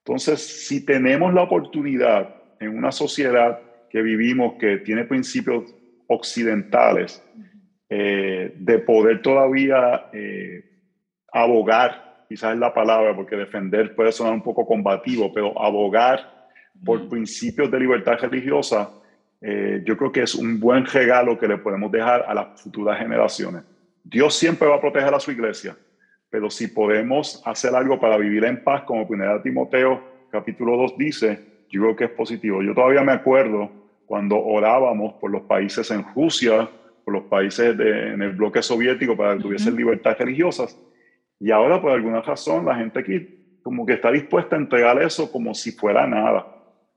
[0.05, 5.73] Entonces, si tenemos la oportunidad en una sociedad que vivimos, que tiene principios
[6.05, 7.27] occidentales,
[7.89, 10.63] eh, de poder todavía eh,
[11.31, 16.47] abogar quizás es la palabra, porque defender puede sonar un poco combativo, pero abogar
[16.83, 18.89] por principios de libertad religiosa,
[19.41, 22.97] eh, yo creo que es un buen regalo que le podemos dejar a las futuras
[22.97, 23.63] generaciones.
[24.03, 25.75] Dios siempre va a proteger a su iglesia,
[26.29, 31.39] pero si podemos hacer algo para vivir en paz, como 1 Timoteo capítulo 2 dice,
[31.69, 32.61] yo creo que es positivo.
[32.61, 33.69] Yo todavía me acuerdo
[34.05, 36.69] cuando orábamos por los países en Rusia,
[37.03, 40.77] por los países en el bloque soviético para que tuviesen libertades religiosas,
[41.43, 45.29] y ahora, por alguna razón, la gente aquí como que está dispuesta a entregar eso
[45.29, 46.47] como si fuera nada.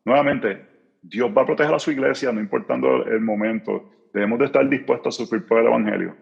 [0.05, 0.65] Nuevamente,
[1.03, 3.91] Dios va a proteger a su iglesia, no importando el momento.
[4.15, 6.15] Debemos de estar dispuestos a sufrir por el Evangelio.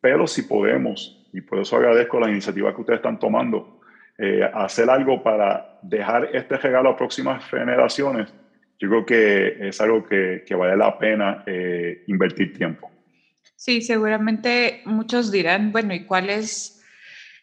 [0.00, 3.82] Pero si podemos, y por eso agradezco la iniciativa que ustedes están tomando,
[4.16, 8.32] eh, hacer algo para dejar este regalo a próximas generaciones,
[8.78, 12.90] yo creo que es algo que, que vale la pena eh, invertir tiempo.
[13.54, 16.75] Sí, seguramente muchos dirán, bueno, ¿y cuál es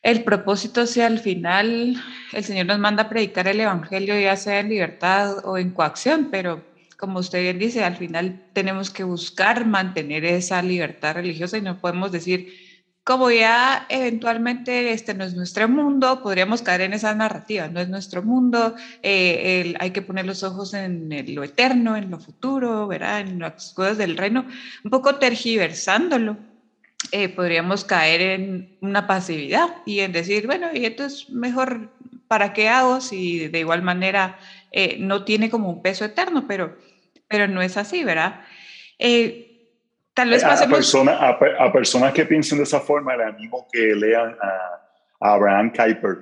[0.03, 1.95] el propósito si al final
[2.33, 6.27] el Señor nos manda a predicar el Evangelio, ya sea en libertad o en coacción,
[6.29, 6.61] pero
[6.97, 11.79] como usted bien dice, al final tenemos que buscar mantener esa libertad religiosa y no
[11.79, 12.53] podemos decir,
[13.05, 17.89] como ya eventualmente este no es nuestro mundo, podríamos caer en esa narrativa, no es
[17.89, 23.21] nuestro mundo, eh, hay que poner los ojos en lo eterno, en lo futuro, ¿verdad?
[23.21, 24.45] en las cosas del reino,
[24.83, 26.37] un poco tergiversándolo
[27.15, 31.91] eh, podríamos caer en una pasividad y en decir, bueno, y esto es mejor,
[32.27, 34.39] ¿para qué hago si de igual manera
[34.71, 36.45] eh, no tiene como un peso eterno?
[36.47, 36.75] Pero,
[37.27, 38.41] pero no es así, ¿verdad?
[38.97, 39.69] Eh,
[40.15, 40.95] tal vez pasemos...
[41.07, 44.79] A, a, personas que piensen de esa forma, le animo que lean a,
[45.19, 46.17] Abraham Kuyper,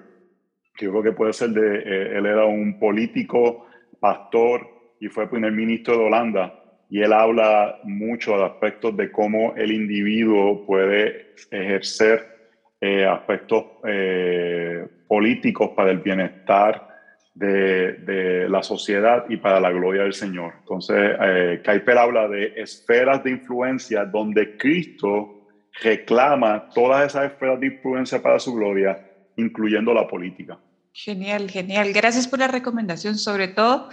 [0.76, 3.66] que yo creo que puede ser de, él era un político,
[4.02, 4.68] pastor
[5.00, 6.61] y fue primer ministro de Holanda
[6.92, 12.28] y él habla mucho de aspectos de cómo el individuo puede ejercer
[12.82, 16.90] eh, aspectos eh, políticos para el bienestar
[17.34, 20.56] de, la sociedad y para la gloria del Señor.
[20.60, 21.64] Entonces, eh,
[21.98, 25.48] habla de esferas de influencia donde Cristo
[25.82, 29.00] reclama todas esas esferas de influencia para su gloria,
[29.38, 30.60] incluyendo la política.
[30.92, 31.94] Genial, genial.
[31.94, 33.88] Gracias por la recomendación, sobre todo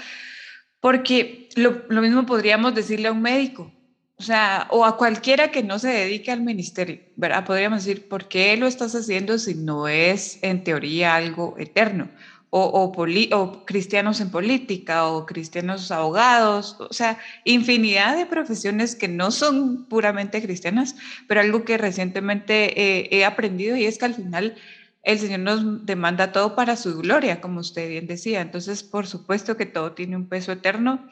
[0.80, 3.72] porque lo, mismo podríamos decirle a un médico,
[4.16, 7.44] o sea, o a cualquiera que no se dedique al ministerio, ¿verdad?
[7.44, 12.10] Podríamos decir, ¿por qué lo estás haciendo si no es en teoría algo eterno?
[12.50, 19.30] O, o, cristianos en política, o cristianos abogados, o sea, infinidad de profesiones que no
[19.30, 24.56] son puramente cristianas, pero algo que recientemente he aprendido y es que al final
[25.02, 28.40] el Señor nos demanda todo para su gloria, como usted bien decía.
[28.40, 31.08] Entonces, por supuesto que todo tiene un peso eterno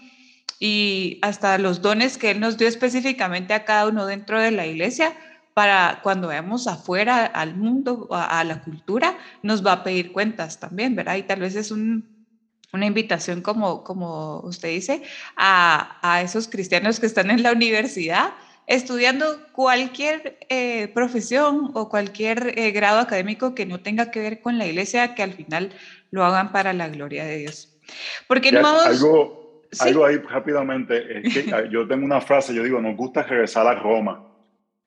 [0.59, 4.67] y hasta los dones que Él nos dio específicamente a cada uno dentro de la
[4.67, 5.17] iglesia,
[5.55, 10.95] para cuando veamos afuera al mundo, a, la cultura, nos va a pedir cuentas también,
[10.95, 11.17] ¿verdad?
[11.17, 15.03] Y tal vez es una invitación, como, como usted dice,
[15.35, 18.35] a, a esos cristianos que están en la universidad
[18.67, 24.59] estudiando cualquier eh, profesión o cualquier eh, grado académico que no tenga que ver con
[24.59, 25.73] la iglesia, que al final
[26.11, 27.79] lo hagan para la gloria de Dios.
[28.27, 31.23] Porque no Algo, algo ahí rápidamente,
[31.71, 34.23] yo tengo una frase, yo digo, nos gusta regresar a Roma.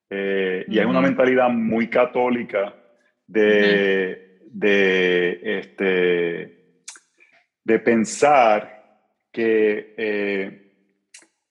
[0.09, 2.73] Eh, y hay una mentalidad muy católica
[3.27, 6.73] de, de, este,
[7.63, 8.97] de pensar
[9.31, 10.68] que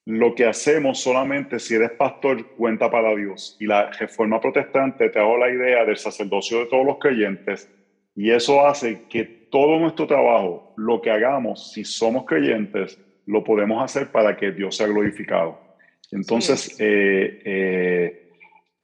[0.08, 3.58] lo que hacemos solamente si eres pastor cuenta para Dios.
[3.60, 7.70] Y la reforma protestante te hago la idea del sacerdocio de todos los creyentes
[8.16, 13.84] y eso hace que todo nuestro trabajo, lo que hagamos, si somos creyentes, lo podemos
[13.84, 15.60] hacer para que Dios sea glorificado.
[16.10, 18.32] Entonces, eh,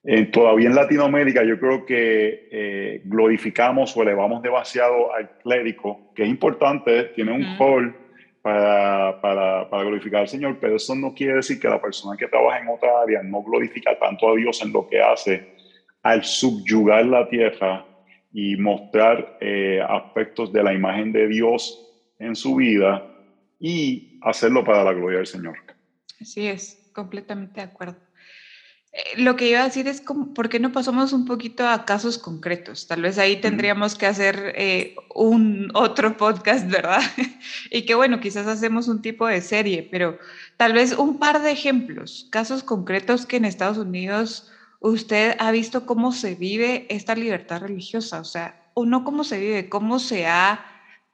[0.05, 6.25] eh, todavía en Latinoamérica yo creo que eh, glorificamos o elevamos demasiado al clérigo, que
[6.25, 8.03] es importante, tiene un rol
[8.45, 12.28] para, para, para, glorificar al Señor, pero eso no quiere decir que la persona que
[12.28, 15.55] trabaja en otra área no glorifica tanto a Dios en lo que hace
[16.03, 17.86] al subyugar la tierra
[18.34, 19.38] y mostrar
[19.88, 23.03] aspectos de la imagen de Dios en su vida
[23.59, 25.57] y hacerlo para la gloria del Señor.
[26.20, 27.97] Así es completamente de acuerdo.
[28.95, 32.16] Eh, lo que iba a decir es, ¿por qué no pasamos un poquito a casos
[32.16, 32.86] concretos?
[32.86, 37.03] Tal vez ahí tendríamos que hacer eh, un otro podcast, ¿verdad?
[37.72, 40.16] y que bueno, quizás hacemos un tipo de serie, pero
[40.57, 45.86] tal vez un par de ejemplos, casos concretos que en Estados Unidos usted ha visto
[45.86, 50.26] cómo se vive esta libertad religiosa, o sea, o no cómo se vive, cómo se
[50.26, 50.64] ha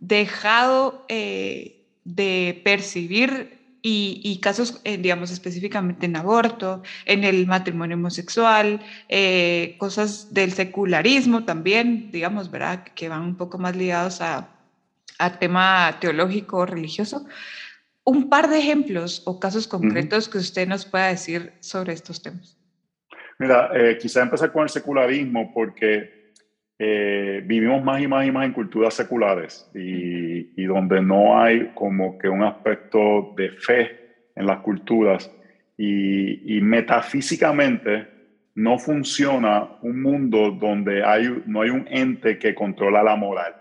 [0.01, 8.81] dejado eh, de percibir y, casos, eh, digamos, específicamente en aborto, en el matrimonio homosexual,
[9.09, 12.85] eh, cosas del secularismo también, digamos, ¿verdad?
[12.95, 14.49] Que van un poco más ligados a,
[15.19, 17.27] a tema teológico religioso.
[18.05, 22.57] Un par de ejemplos o casos concretos que usted nos pueda decir sobre estos temas.
[23.39, 26.20] Mira, eh, quizá empezar con el secularismo porque
[26.83, 31.73] eh, vivimos más y más y más en culturas seculares y, y, donde no hay
[31.75, 35.31] como que un aspecto de fe en las culturas
[35.77, 38.09] y, y metafísicamente
[38.55, 43.57] no funciona un mundo donde hay, no hay un ente que controla la moral.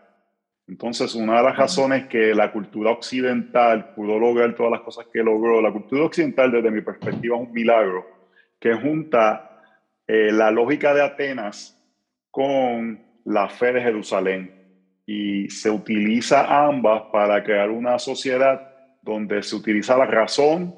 [0.69, 5.21] Entonces, una de las razones que la cultura occidental pudo lograr todas las cosas que
[5.21, 8.07] logró, la cultura occidental desde mi perspectiva es un milagro,
[8.57, 9.61] que junta
[10.07, 11.75] eh, la lógica de Atenas
[12.31, 14.59] con la fe de Jerusalén
[15.05, 18.69] y se utiliza ambas para crear una sociedad
[19.01, 20.75] donde se utiliza la razón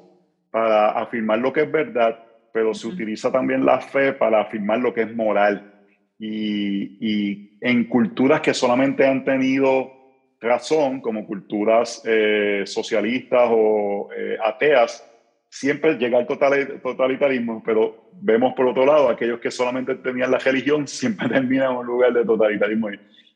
[0.50, 2.18] para afirmar lo que es verdad,
[2.52, 5.70] pero se utiliza también la fe para afirmar lo que es moral.
[6.18, 9.92] Y, en culturas que solamente han tenido
[10.40, 15.08] razón, como culturas eh, socialistas o eh, ateas,
[15.52, 20.88] siempre llega el totalitarismo, pero vemos por otro lado aquellos que solamente tenían la religión
[20.88, 22.88] siempre terminan en un lugar de totalitarismo.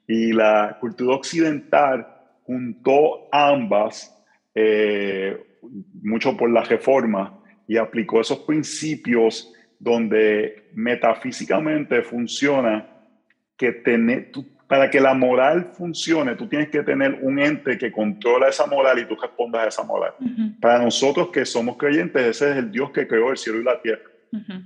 [0.07, 2.07] Y la cultura occidental
[2.45, 4.19] juntó ambas,
[4.55, 5.37] eh,
[6.03, 7.39] mucho por la reforma,
[7.69, 12.89] y aplicó esos principios donde metafísicamente funciona
[13.59, 14.31] que tener,
[14.67, 18.99] para que la moral funcione, tú tienes que tener un ente que controla esa moral
[18.99, 20.15] y tú respondas a esa moral.
[20.61, 23.81] Para nosotros que somos creyentes, ese es el Dios que creó el cielo y la
[23.81, 24.11] tierra.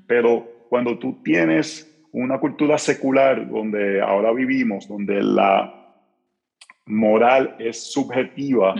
[0.06, 5.74] Pero cuando tú tienes una cultura secular donde ahora vivimos, donde la
[6.86, 8.74] moral es subjetiva,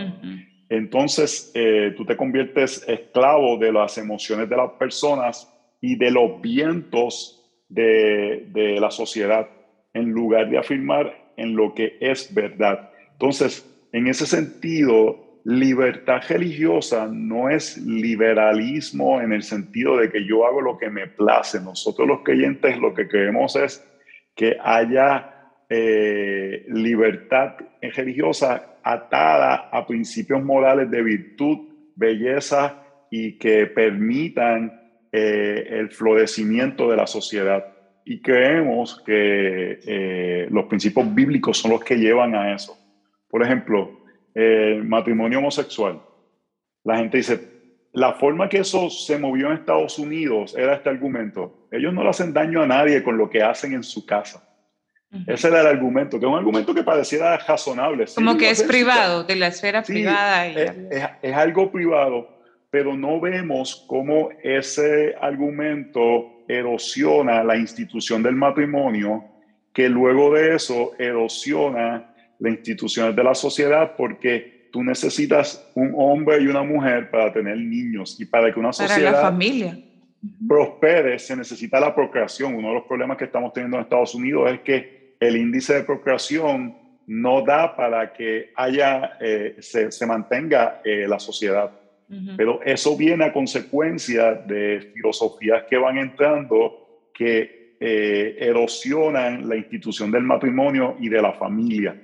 [0.69, 5.47] entonces eh, tú te conviertes esclavo de las emociones de las personas
[5.79, 7.37] y de los vientos
[7.69, 9.47] de, de la sociedad
[9.93, 12.89] en lugar de afirmar en lo que es verdad.
[13.13, 20.45] Entonces, en ese sentido, libertad religiosa no es liberalismo en el sentido de que yo
[20.45, 21.59] hago lo que me place.
[21.59, 23.85] Nosotros los creyentes lo que queremos es
[24.35, 31.59] que haya eh, libertad religiosa atada a principios morales de virtud,
[31.95, 34.79] belleza y que permitan
[35.11, 37.65] eh, el florecimiento de la sociedad
[38.05, 42.77] y creemos que eh, los principios bíblicos son los que llevan a eso.
[43.29, 44.01] Por ejemplo,
[44.33, 46.01] el matrimonio homosexual.
[46.83, 47.39] La gente dice,
[47.93, 51.67] la forma que eso se movió en Estados Unidos era este argumento.
[51.71, 54.47] Ellos no le hacen daño a nadie con lo que hacen en su casa.
[55.27, 58.05] Ese era el argumento, que es un argumento que pareciera razonable.
[58.15, 60.47] Como que es privado, de la esfera privada.
[60.47, 60.71] es,
[61.21, 62.29] es, algo privado,
[62.69, 69.23] pero no vemos cómo ese argumento erosiona la institución del matrimonio,
[69.73, 76.41] que luego de eso erosiona las instituciones de la sociedad porque tú necesitas un hombre
[76.41, 79.77] y una mujer para tener niños y para que una sociedad la familia.
[80.47, 82.55] prospere se necesita la procreación.
[82.55, 85.83] Uno de los problemas que estamos teniendo en Estados Unidos es que el índice de
[85.83, 86.75] procreación
[87.07, 91.71] no da para que haya, eh, se, se, mantenga eh, la sociedad.
[92.35, 100.11] Pero eso viene a consecuencia de filosofías que van entrando que eh, erosionan la institución
[100.11, 101.95] del matrimonio y de la familia,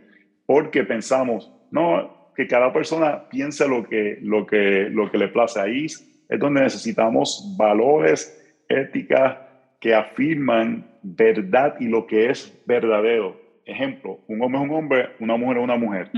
[0.45, 5.59] porque pensamos, no, que cada persona piense lo que, lo que, lo que le place.
[5.59, 8.33] Ahí es donde necesitamos valores,
[8.69, 9.37] éticas
[9.79, 13.46] que afirman verdad y lo que es verdadero.
[13.67, 16.09] Ejemplo, un hombre es un hombre, una mujer es una mujer.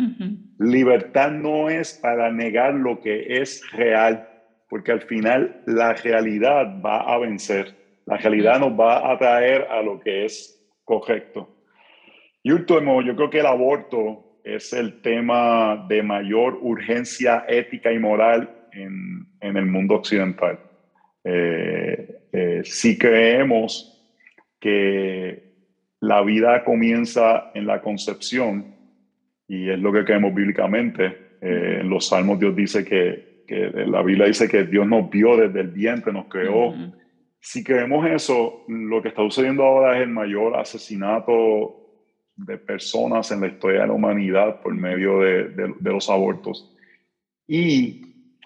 [0.59, 4.29] Libertad no es para negar lo que es real,
[4.69, 7.75] porque al final la realidad va a vencer.
[8.05, 11.49] La realidad nos va a traer a lo que es correcto.
[12.43, 17.99] Y último, yo creo que el aborto es el tema de mayor urgencia ética y
[17.99, 20.59] moral en, en el mundo occidental.
[21.23, 24.07] Eh, eh, si creemos
[24.59, 25.48] que
[26.01, 28.75] la vida comienza en la concepción,
[29.47, 34.01] y es lo que creemos bíblicamente, eh, en los salmos Dios dice que, que, la
[34.01, 36.73] Biblia dice que Dios nos vio desde el vientre, nos creó.
[37.41, 41.75] Si creemos eso, lo que está sucediendo ahora es el mayor asesinato
[42.35, 46.75] de personas en la historia de la humanidad por medio de, de, de los abortos.
[47.47, 48.01] Y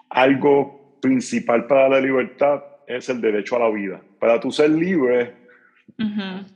[0.08, 4.00] algo principal para la libertad es el derecho a la vida.
[4.18, 5.43] Para tú ser libre...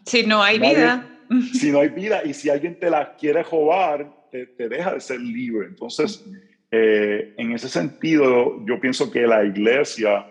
[0.04, 1.06] Si no hay vida.
[1.52, 5.00] Si no hay vida y si alguien te la quiere robar, te, te deja de
[5.00, 5.66] ser libre.
[5.66, 6.24] Entonces,
[6.70, 10.26] eh, en ese sentido, yo pienso que la iglesia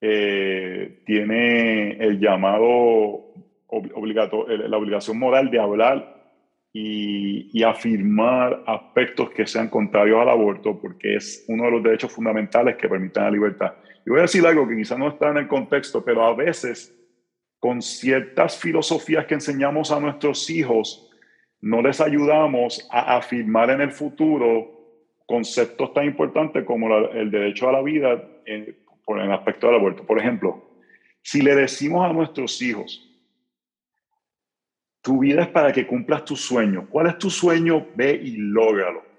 [0.00, 3.32] eh, tiene el llamado
[3.66, 6.14] obligatorio, la obligación moral de hablar
[6.72, 12.12] y, y, afirmar aspectos que sean contrarios al aborto, porque es uno de los derechos
[12.12, 13.74] fundamentales que permiten la libertad.
[14.04, 16.92] Y voy a decir algo que quizá no está en el contexto, pero a veces
[17.64, 21.10] con ciertas filosofías que enseñamos a nuestros hijos,
[21.62, 24.70] no les ayudamos a afirmar en el futuro
[25.24, 30.04] conceptos tan importantes como el derecho a la vida en, por el aspecto del aborto.
[30.04, 30.62] Por ejemplo,
[31.22, 33.10] si le decimos a nuestros hijos,
[35.00, 36.86] tu vida es para que cumplas tu sueño.
[36.90, 37.86] ¿Cuál es tu sueño?
[37.94, 39.14] Ve y lógralo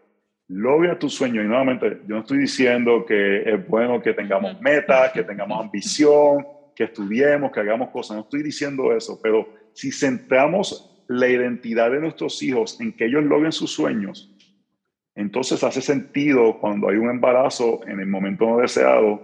[0.47, 1.41] logra tu sueño.
[1.41, 6.45] Y nuevamente, yo no estoy diciendo que es bueno que tengamos metas, que tengamos ambición,
[6.75, 8.17] que estudiemos, que hagamos cosas.
[8.17, 13.23] No estoy diciendo eso, pero si centramos la identidad de nuestros hijos en que ellos
[13.23, 14.31] logren sus sueños,
[15.15, 19.23] entonces hace sentido cuando hay un embarazo en el momento no deseado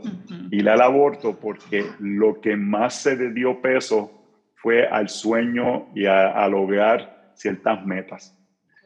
[0.49, 4.10] y al aborto, porque lo que más se le dio peso
[4.56, 8.38] fue al sueño y a, lograr ciertas metas.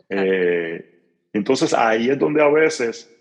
[0.09, 3.14] Eh, entonces ahí es donde a veces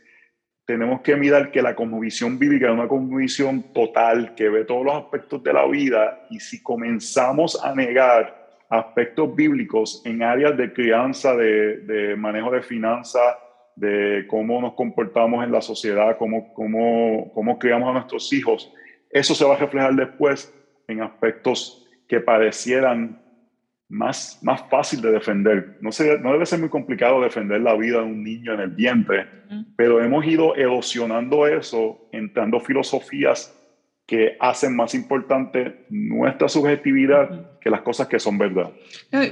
[0.66, 4.96] tenemos que mirar que la cosmovisión bíblica es una cosmovisión total que ve todos los
[4.96, 11.36] aspectos de la vida y si comenzamos a negar aspectos bíblicos en áreas de crianza,
[11.36, 13.36] de, manejo de finanzas,
[13.76, 18.72] de cómo nos comportamos en la sociedad, cómo, cómo, cómo criamos a nuestros hijos,
[19.10, 20.52] eso se va a reflejar después
[20.88, 23.22] en aspectos que parecieran
[23.88, 25.78] más, más fácil de defender.
[25.80, 28.70] No, sé, no debe ser muy complicado defender la vida de un niño en el
[28.70, 29.26] vientre,
[29.76, 33.54] pero hemos ido erosionando eso, entrando filosofías
[34.06, 38.70] que hacen más importante nuestra subjetividad que las cosas que son verdad.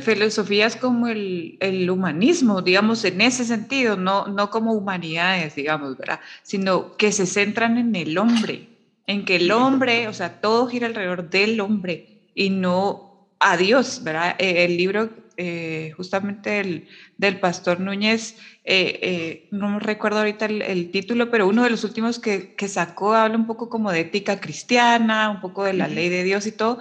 [0.00, 6.20] filosofías como el, el, humanismo, digamos, en ese sentido, no, no como humanidades, digamos, ¿verdad?
[6.42, 8.68] Sino que se centran en el hombre,
[9.07, 13.12] en que el hombre, o sea, todo gira alrededor del hombre y no
[13.43, 14.36] a Dios, ¿verdad?
[14.38, 21.30] Eh, el libro eh, justamente el, del pastor Núñez, eh, no recuerdo ahorita el, título,
[21.30, 25.30] pero uno de los últimos que, que, sacó habla un poco como de ética cristiana,
[25.30, 26.78] un poco de la ley de Dios y todo,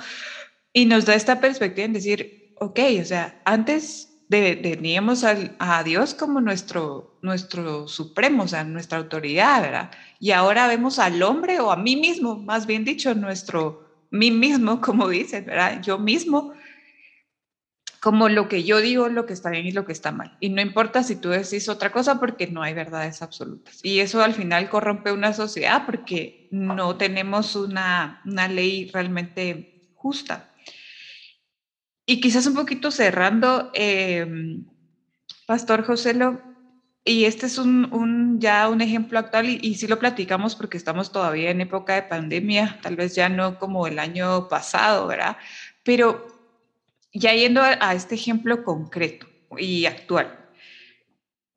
[0.73, 6.39] y nos da esta perspectiva en decir, ok, o sea, antes teníamos a Dios como
[6.39, 9.91] nuestro, nuestro supremo, o sea, nuestra autoridad, ¿verdad?
[10.19, 14.79] Y ahora vemos al hombre, o a mí mismo, más bien dicho, nuestro mí mismo,
[14.81, 15.81] como dices, ¿verdad?
[15.81, 16.51] Yo mismo,
[17.99, 20.31] como lo que yo digo, lo que está bien y lo que está mal.
[20.39, 23.79] Y no importa si tú decís otra cosa porque no hay verdades absolutas.
[23.83, 30.51] Y eso al final corrompe una sociedad porque no tenemos una, una ley realmente justa.
[32.05, 34.25] Y quizás un poquito cerrando, eh,
[35.45, 36.50] Pastor José, lo,
[37.03, 41.11] y este es un, ya un ejemplo actual y, y sí lo platicamos porque estamos
[41.11, 45.37] todavía en época de pandemia, tal vez ya no como el año pasado, ¿verdad?
[45.83, 46.27] Pero
[47.13, 49.27] ya yendo a, este ejemplo concreto
[49.57, 50.37] y actual,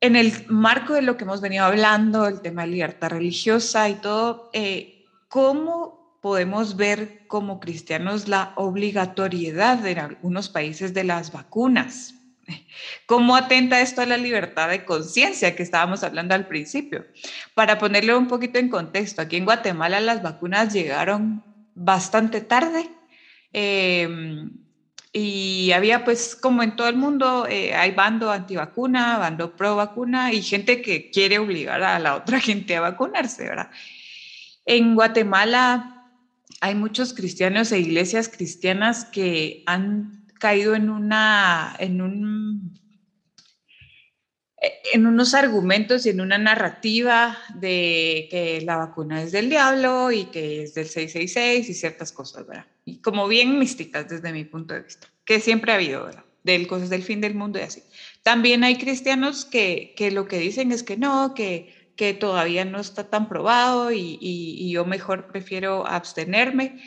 [0.01, 3.95] en el marco de lo que hemos venido hablando, el tema de libertad religiosa y
[3.95, 12.15] todo, eh, ¿cómo podemos ver como cristianos la obligatoriedad en algunos países de las vacunas?
[13.05, 17.05] ¿Cómo atenta esto a la libertad de conciencia que estábamos hablando al principio?
[17.53, 21.43] Para ponerlo un poquito en contexto, aquí en Guatemala las vacunas llegaron
[21.73, 22.89] bastante tarde
[23.51, 24.51] em,
[25.11, 30.33] y había pues como en todo el mundo eh, hay bando antivacuna, bando pro vacuna
[30.33, 33.69] y gente que quiere obligar a la otra gente a vacunarse, ¿verdad?
[34.65, 36.09] En Guatemala
[36.61, 42.71] hay muchos cristianos e iglesias cristianas que han caído en una, en un
[44.93, 50.25] en unos argumentos y en una narrativa de que la vacuna es del diablo y
[50.25, 52.67] que es del 666 y ciertas cosas, ¿verdad?
[52.85, 56.25] Y como bien místicas desde mi punto de vista, que siempre ha habido, ¿verdad?
[56.43, 57.81] Del cosas del fin del mundo y así.
[58.21, 62.79] También hay cristianos que, que lo que dicen es que no, que, que todavía no
[62.79, 66.79] está tan probado y, y yo mejor prefiero abstenerme.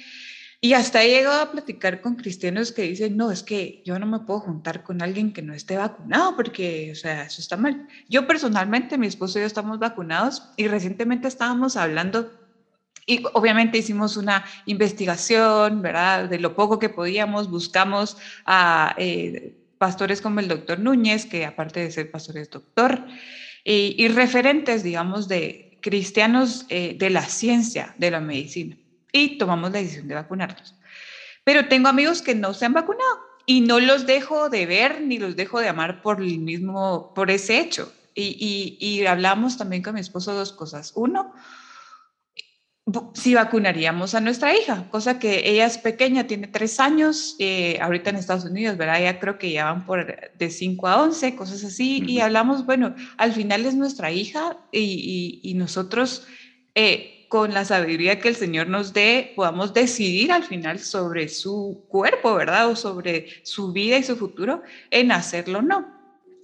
[0.60, 4.06] Y hasta he llegado a platicar con cristianos que dicen, no, es que yo no
[4.06, 7.86] me puedo juntar con alguien que no esté vacunado porque, o sea, eso está mal.
[8.08, 12.32] Yo personalmente, mi esposo y yo estamos vacunados y recientemente estábamos hablando
[13.06, 16.28] y obviamente hicimos una investigación, ¿verdad?
[16.28, 21.80] De lo poco que podíamos, buscamos a eh, pastores como el doctor Núñez, que aparte
[21.80, 23.06] de ser pastor es doctor,
[23.64, 28.76] y, referentes, digamos, de cristianos eh, de la ciencia, de la medicina
[29.12, 30.74] y tomamos la decisión de vacunarnos.
[31.44, 35.18] Pero tengo amigos que no se han vacunado y no los dejo de ver ni
[35.18, 37.92] los dejo de amar por el mismo, por ese hecho.
[38.14, 40.92] Y, y, hablamos también con mi esposo dos cosas.
[40.96, 41.32] Uno,
[43.14, 48.10] si vacunaríamos a nuestra hija, cosa que ella es pequeña, tiene tres años, eh, ahorita
[48.10, 49.00] en Estados Unidos, ¿verdad?
[49.00, 52.94] Ya creo que ya van por de 5 a 11, cosas así, y hablamos, bueno,
[53.16, 56.26] al final es nuestra hija y, y nosotros
[56.74, 61.84] eh, con la sabiduría que el Señor nos dé, podamos decidir al final sobre su
[61.88, 62.68] cuerpo, ¿verdad?
[62.68, 65.86] O sobre su vida y su futuro, en hacerlo o no,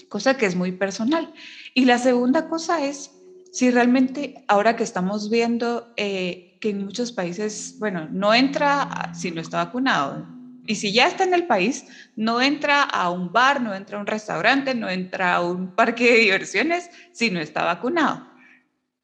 [0.09, 1.33] cosa que es muy personal.
[1.73, 3.11] Y la segunda cosa es
[3.51, 9.31] si realmente ahora que estamos viendo eh, que en muchos países, bueno, no entra si
[9.31, 10.27] no está vacunado.
[10.67, 11.85] Y si ya está en el país,
[12.17, 16.05] no entra a un bar, no entra a un restaurante, no entra a un parque
[16.05, 18.34] de diversiones si no está vacunado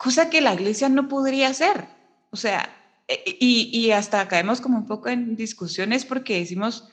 [0.01, 1.87] cosa que la iglesia no podría hacer.
[2.31, 2.71] O sea,
[3.07, 6.89] e, e, y, hasta caemos como un poco en discusiones porque decimos,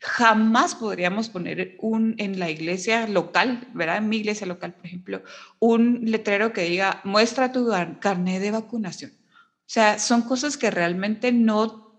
[0.00, 3.98] jamás podríamos poner un, en la iglesia local, ¿verdad?
[3.98, 5.22] En mi iglesia local, por ejemplo,
[5.60, 7.70] un letrero que diga, muestra tu
[8.00, 9.12] carnet de vacunación.
[9.12, 11.94] O sea, son cosas que realmente no,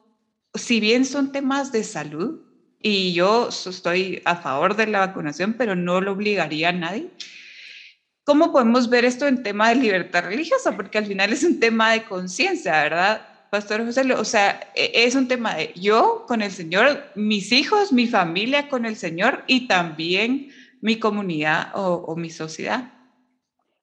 [0.54, 2.42] si bien son temas de salud,
[2.82, 7.10] y yo estoy a favor de la vacunación, pero no lo obligaría a nadie,
[8.24, 10.76] ¿Cómo podemos ver esto en tema de libertad religiosa?
[10.76, 13.22] Porque al final es un tema de conciencia, ¿verdad?
[13.50, 17.92] Pastor José, o sea, e, es un tema de yo con el Señor, mis hijos,
[17.92, 20.50] mi familia con el Señor y también
[20.82, 22.94] mi comunidad o, mi sociedad.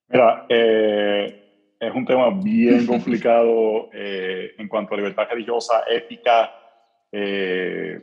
[0.08, 6.50] Mira, eh, es un tema bien complicado eh, en cuanto a libertad religiosa, ética.
[7.10, 8.00] Eh,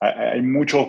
[0.00, 0.88] hay, muchos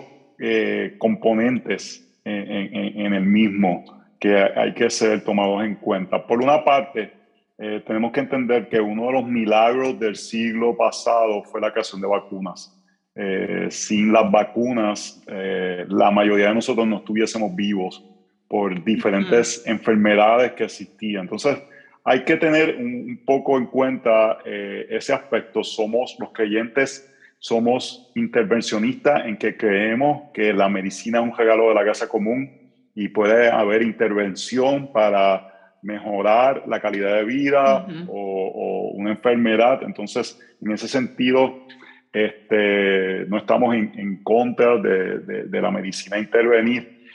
[0.98, 6.26] componentes en el mismo que hay que ser tomados en cuenta.
[6.26, 7.12] Por una parte,
[7.58, 12.00] eh, tenemos que entender que uno de los milagros del siglo pasado fue la creación
[12.00, 12.74] de vacunas.
[13.14, 18.04] Eh, sin las vacunas, eh, la mayoría de nosotros no estuviésemos vivos
[18.46, 21.22] por diferentes enfermedades que existían.
[21.22, 21.58] Entonces,
[22.04, 25.62] hay que tener un, poco en cuenta ese aspecto.
[25.62, 31.74] Somos los creyentes, somos intervencionistas en que creemos que la medicina es un regalo de
[31.74, 32.57] la casa común
[32.98, 39.84] y puede haber intervención para mejorar la calidad de vida o, una enfermedad.
[39.84, 41.64] Entonces, en ese sentido,
[42.12, 47.06] este, no estamos en, contra de, de, la medicina intervenir.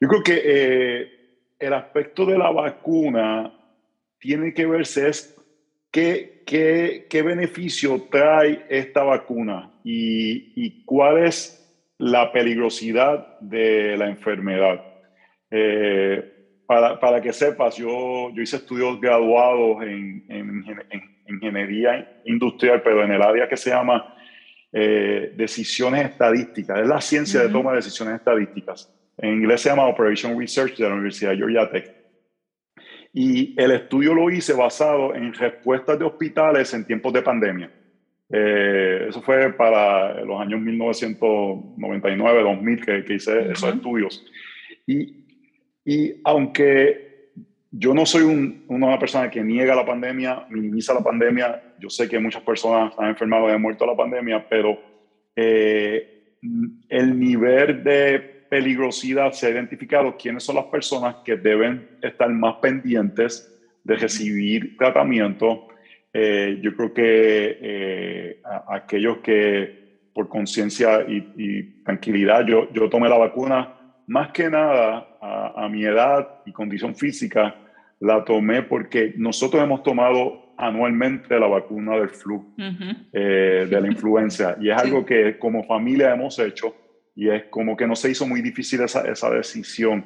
[0.00, 1.10] Yo creo que eh,
[1.60, 3.52] el aspecto de la vacuna
[4.18, 5.40] tiene que verse es
[5.92, 11.56] qué, qué, qué beneficio trae esta vacuna y, y cuál es
[11.98, 14.89] la peligrosidad de la enfermedad.
[15.50, 16.36] Eh,
[16.66, 20.64] para, para, que sepas, yo, yo hice estudios graduados en, en,
[21.28, 24.14] ingeniería industrial, pero en el área que se llama
[24.72, 26.80] eh, decisiones estadísticas.
[26.80, 28.92] Es la ciencia de toma de decisiones estadísticas.
[29.18, 31.94] En inglés se llama Operation Research de la Universidad de Georgia Tech.
[33.12, 37.72] Y el estudio lo hice basado en respuestas de hospitales en tiempos de pandemia.
[38.32, 44.24] Eh, eso fue para los años 1999, 2000 que, que hice esos estudios.
[44.86, 45.19] Y
[45.90, 47.32] y aunque
[47.72, 48.22] yo no soy
[48.68, 53.08] una persona que niega la pandemia, minimiza la pandemia, yo sé que muchas personas han
[53.08, 54.80] enfermado y han muerto la pandemia, pero
[55.34, 56.36] eh,
[56.88, 62.58] el nivel de peligrosidad se ha identificado quiénes son las personas que deben estar más
[62.62, 65.66] pendientes de recibir tratamiento.
[66.12, 73.08] Eh, yo creo que eh, aquellos que por conciencia y, y, tranquilidad, yo, yo tomé
[73.08, 73.79] la vacuna
[74.10, 77.54] más que nada a, mi edad y condición física,
[78.00, 82.52] la tomé porque nosotros hemos tomado anualmente la vacuna del flu,
[83.12, 84.56] eh, de la influenza.
[84.60, 86.74] Y es algo que como familia hemos hecho
[87.14, 90.04] y es como que no se hizo muy difícil esa, esa decisión.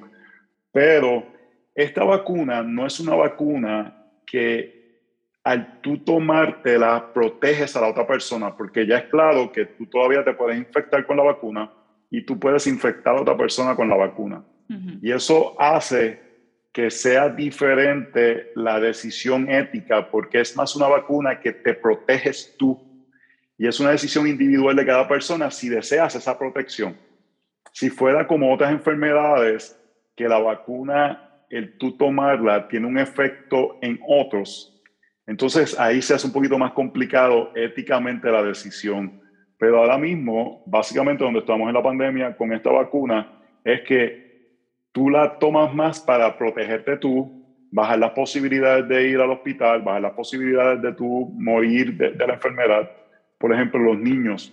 [0.71, 1.27] Pero
[1.75, 5.01] esta vacuna no es una vacuna que
[5.45, 10.23] al tú tomártela proteges a la otra persona, porque ya es claro que tú todavía
[10.23, 11.73] te puedes infectar con la vacuna
[12.11, 14.45] y tú puedes infectar a otra persona con la vacuna.
[15.03, 16.21] Y eso hace
[16.73, 22.81] que sea diferente la decisión ética, porque es más una vacuna que te proteges tú.
[23.57, 26.97] Y es una decisión individual de cada persona si deseas esa protección.
[27.73, 29.79] Si fuera como otras enfermedades,
[30.17, 34.75] que la vacuna, el tú tomarla, tiene un efecto en otros,
[35.27, 39.21] entonces ahí se hace un poquito más complicado éticamente la decisión.
[39.65, 43.33] Pero ahora mismo, básicamente donde estamos en la pandemia con esta vacuna,
[43.65, 44.59] es que
[44.93, 50.03] tú la tomas más para protegerte tú, bajar las posibilidades de ir al hospital, bajar
[50.03, 52.91] las posibilidades de tú morir de, de la enfermedad.
[53.39, 54.53] Por ejemplo, los niños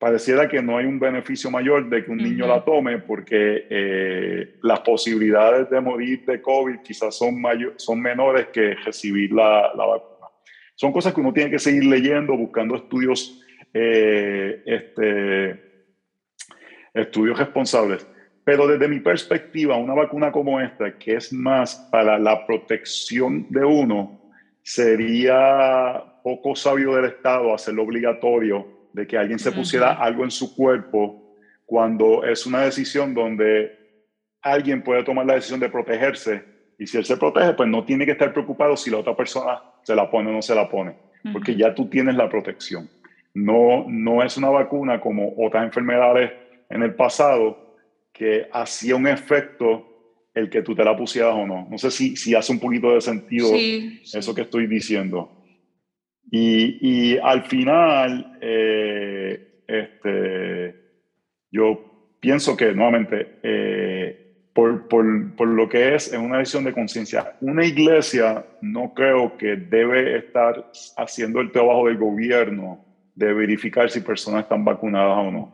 [0.00, 4.56] pareciera que no hay un beneficio mayor de que un niño la tome porque eh,
[4.62, 9.86] las posibilidades de morir de COVID quizás son, mayor, son menores que recibir la, la,
[9.86, 10.26] vacuna.
[10.74, 13.43] Son cosas que uno tiene que seguir leyendo, buscando estudios,
[13.74, 15.86] eh, este,
[16.94, 18.06] estudios responsables.
[18.44, 23.64] Pero desde mi perspectiva, una vacuna como esta, que es más para la protección de
[23.64, 24.30] uno,
[24.62, 30.54] sería poco sabio del Estado hacerlo obligatorio de que alguien se pusiera algo en su
[30.54, 33.76] cuerpo cuando es una decisión donde
[34.40, 36.44] alguien puede tomar la decisión de protegerse
[36.78, 39.62] y si él se protege, pues no tiene que estar preocupado si la otra persona
[39.82, 40.96] se la pone o no se la pone,
[41.32, 42.88] porque ya tú tienes la protección.
[43.34, 46.32] No, no es una vacuna como otras enfermedades
[46.70, 47.76] en el pasado
[48.12, 49.94] que hacía un efecto
[50.34, 51.66] el que tú te la pusieras o no.
[51.70, 55.44] No sé si, si hace un poquito de sentido eso que estoy diciendo.
[56.30, 60.74] Y, al final, eh, este,
[61.50, 66.72] yo pienso que nuevamente, eh, por, por, por, lo que es, es una decisión de
[66.72, 67.36] conciencia.
[67.40, 72.83] Una iglesia no creo que debe estar haciendo el trabajo del gobierno
[73.14, 75.52] de verificar si personas están vacunadas o no.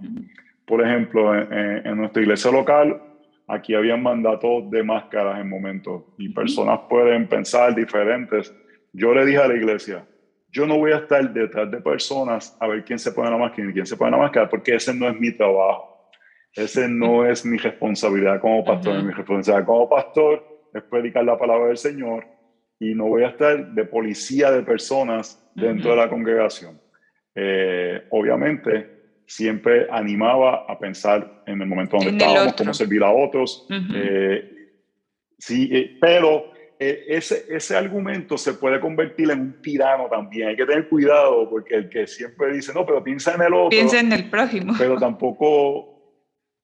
[0.64, 3.02] Por ejemplo, en, en nuestra iglesia local,
[3.46, 8.54] aquí habían mandatos de máscaras en momentos y personas pueden pensar diferentes.
[8.92, 10.06] Yo le dije a la iglesia,
[10.52, 13.68] yo no voy a estar detrás de personas a ver quién se pone la máscara
[13.68, 16.10] y quién se pone la máscara, porque ese no es mi trabajo.
[16.52, 19.02] Ese no es mi responsabilidad como pastor.
[19.04, 20.44] Mi responsabilidad como pastor
[20.74, 22.26] es predicar la palabra del Señor
[22.80, 26.79] y no voy a estar de policía de personas dentro de la congregación.
[27.34, 33.66] Eh, obviamente, siempre animaba a pensar en el momento donde estábamos, cómo servir a otros.
[33.94, 34.72] Eh,
[35.38, 40.48] sí, eh, pero ese, ese argumento se puede convertir en un tirano también.
[40.48, 43.70] Hay que tener cuidado porque el que siempre dice, no, pero piensa en el otro.
[43.70, 44.74] Piensa en el prójimo.
[44.78, 46.22] Pero tampoco,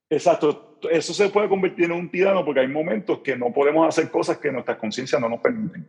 [0.08, 4.10] exacto, eso se puede convertir en un tirano porque hay momentos que no podemos hacer
[4.10, 5.86] cosas que nuestra conciencia no nos permiten.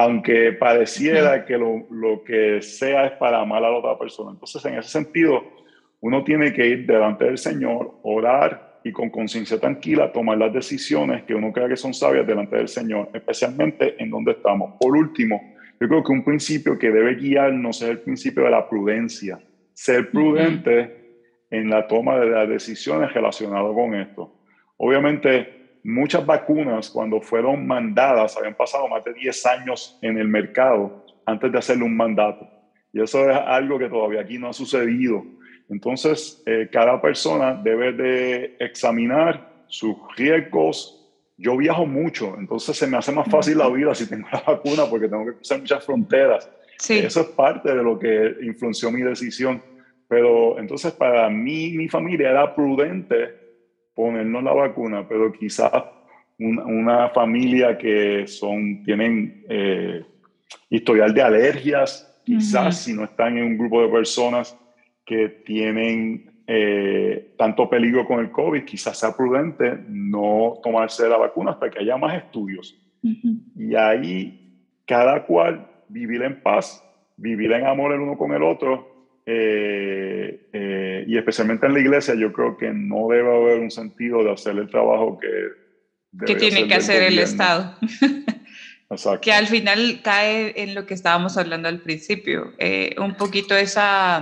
[0.00, 4.30] Aunque pareciera que lo, lo, que sea es para amar a la otra persona.
[4.30, 5.44] Entonces, en ese sentido,
[6.00, 11.24] uno tiene que ir delante del Señor, orar y con conciencia tranquila tomar las decisiones
[11.24, 14.72] que uno crea que son sabias delante del Señor, especialmente en donde estamos.
[14.80, 15.38] Por último,
[15.78, 19.38] yo creo que un principio que debe guiarnos es el principio de la prudencia.
[19.74, 24.32] Ser prudente en la toma de las decisiones relacionadas con esto.
[24.78, 31.04] Obviamente, muchas vacunas cuando fueron mandadas habían pasado más de 10 años en el mercado
[31.26, 32.48] antes de hacerle un mandato.
[32.92, 35.24] Y eso es algo que todavía aquí no ha sucedido.
[35.68, 40.96] Entonces, eh, cada persona debe de examinar sus riesgos.
[41.36, 44.84] Yo viajo mucho, entonces se me hace más fácil la vida si tengo la vacuna
[44.90, 46.50] porque tengo que cruzar muchas fronteras.
[46.88, 49.62] Eso es parte de lo que influenció mi decisión.
[50.08, 53.39] Pero entonces para mí, mi familia era prudente
[54.00, 55.72] ponernos la vacuna, pero quizás
[56.38, 60.04] una, familia que son, tienen eh,
[60.70, 64.56] historial de alergias, quizás si no están en un grupo de personas
[65.04, 71.52] que tienen eh, tanto peligro con el COVID, quizás sea prudente no tomarse la vacuna
[71.52, 72.76] hasta que haya más estudios.
[73.02, 74.40] Y ahí
[74.86, 76.82] cada cual vivir en paz,
[77.16, 78.89] vivir en amor el uno con el otro,
[79.32, 84.24] eh, eh, y especialmente en la iglesia, yo creo que no debe haber un sentido
[84.24, 87.76] de hacer el trabajo que, que tiene que hacer el Estado.
[88.90, 89.20] Exacto.
[89.20, 92.54] Que al final cae en lo que estábamos hablando al principio,
[92.98, 94.20] un poquito esa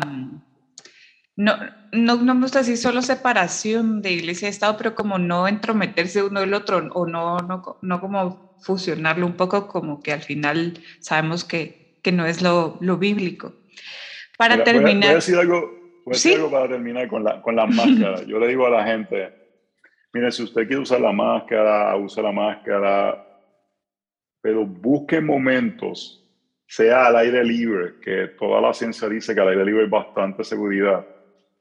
[1.38, 1.56] no,
[1.92, 6.24] no, no me gusta decir solo separación de iglesia y Estado, pero como no entrometerse
[6.24, 10.82] uno del otro o no, no, no como fusionarlo un poco, como que al final
[10.98, 13.54] sabemos que, que no es lo, lo bíblico.
[14.38, 15.00] Para terminar...
[15.00, 18.24] Voy a, decir algo, decir algo para terminar con, la, con las máscaras.
[18.24, 19.34] Yo le digo a la gente,
[20.14, 23.26] mire, si usted quiere usar la máscara, use la máscara,
[24.40, 26.24] pero busque momentos,
[26.68, 30.44] sea al aire libre, que toda la ciencia dice que al aire libre hay bastante
[30.44, 31.04] seguridad,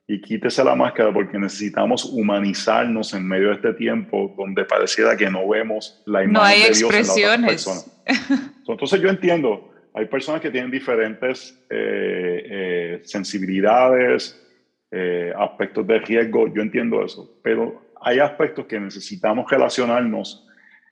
[0.06, 5.30] y quítese la máscara porque necesitamos humanizarnos en medio de este tiempo donde pareciera que
[5.32, 7.68] no vemos la imagen no hay de Dios expresiones.
[7.68, 14.40] en la otra Entonces yo entiendo, hay personas que tienen diferentes eh, eh, sensibilidades,
[14.92, 20.44] eh, aspectos de riesgo, yo entiendo eso, pero hay aspectos que necesitamos relacionarnos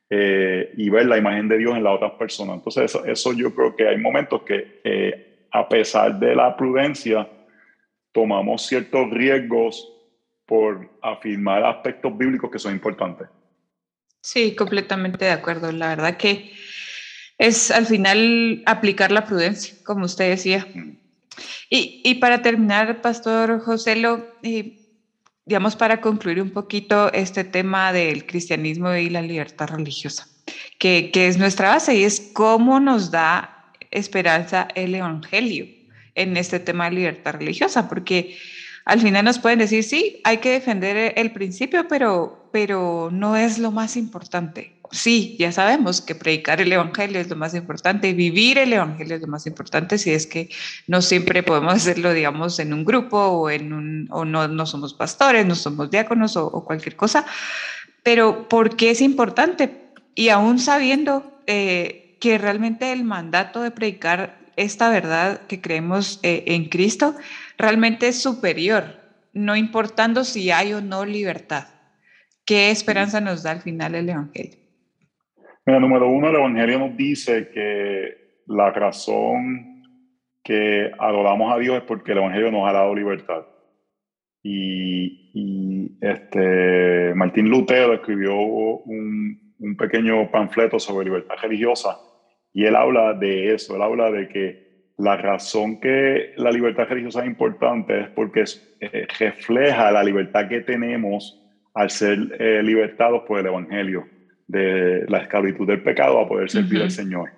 [0.10, 2.58] y ver la imagen de Dios en las otras personas.
[2.58, 7.28] Entonces eso, eso yo creo que hay momentos que a pesar de la prudencia,
[8.12, 9.92] tomamos ciertos riesgos
[10.46, 13.28] por afirmar aspectos bíblicos que son importantes.
[14.22, 15.72] Sí, completamente de acuerdo.
[15.72, 16.52] La verdad que
[17.38, 20.68] es al final aplicar la prudencia, como usted decía.
[21.70, 24.80] Y, y para terminar, Pastor Joselo, eh,
[25.46, 30.28] digamos, para concluir un poquito este tema del cristianismo y la libertad religiosa,
[30.80, 35.68] que, que es nuestra base y es cómo nos da esperanza el Evangelio
[36.16, 38.38] en este tema de libertad religiosa, porque
[38.86, 43.58] al final nos pueden decir, sí, hay que defender el principio, pero, pero no es
[43.58, 44.75] lo más importante.
[44.92, 49.22] Sí, ya sabemos que predicar el Evangelio es lo más importante, vivir el Evangelio es
[49.22, 50.50] lo más importante, si es que
[50.88, 54.94] no siempre podemos hacerlo, digamos, en un grupo o, en un, o no, no somos
[54.94, 57.26] pastores, no somos diáconos o, cualquier cosa,
[58.04, 59.92] pero ¿por qué es importante?
[60.14, 66.44] Y aún sabiendo eh, que realmente el mandato de predicar esta verdad que creemos eh,
[66.48, 67.16] en Cristo
[67.58, 69.02] realmente es superior,
[69.34, 71.68] no importando si hay o no libertad.
[72.46, 74.65] ¿Qué esperanza nos da al final el Evangelio?
[75.66, 79.84] Mira, número uno, el Evangelio nos dice que la razón
[80.44, 83.46] que adoramos a Dios es porque el Evangelio nos ha dado libertad.
[84.44, 91.98] Y, este, Martín Lutero escribió un, un pequeño panfleto sobre libertad religiosa
[92.54, 94.66] y él habla de eso, él habla de que
[94.98, 98.46] la razón que la libertad religiosa es importante es porque
[98.80, 101.42] eh, refleja la libertad que tenemos
[101.74, 104.08] al ser eh, libertados por el Evangelio,
[104.48, 107.32] de la esclavitud del pecado a poder servir al Señor.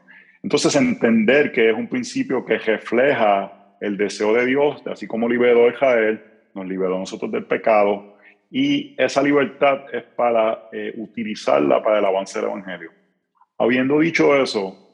[0.43, 5.65] Entonces, entender que es un principio que refleja el deseo de Dios, así como liberó
[5.67, 6.21] a Israel,
[6.53, 8.17] nos liberó a nosotros del pecado,
[8.49, 12.91] y esa libertad es para eh, utilizarla para el avance del Evangelio.
[13.57, 14.87] Habiendo dicho eso,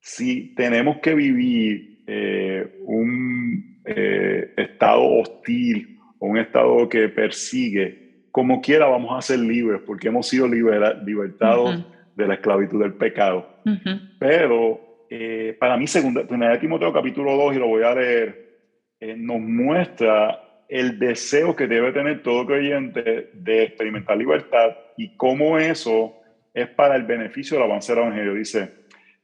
[0.00, 8.03] si tenemos que vivir eh, un eh, estado hostil o un estado que persigue,
[8.34, 13.48] como quiera vamos a ser libres porque hemos sido libertados de la esclavitud del pecado.
[14.18, 18.58] Pero eh, para mí, segunda, de Timoteo capítulo 2, y lo voy a leer,
[19.18, 26.16] nos muestra el deseo que debe tener todo creyente de experimentar libertad y cómo eso
[26.52, 28.34] es para el beneficio del avance del Evangelio.
[28.34, 28.68] Dice,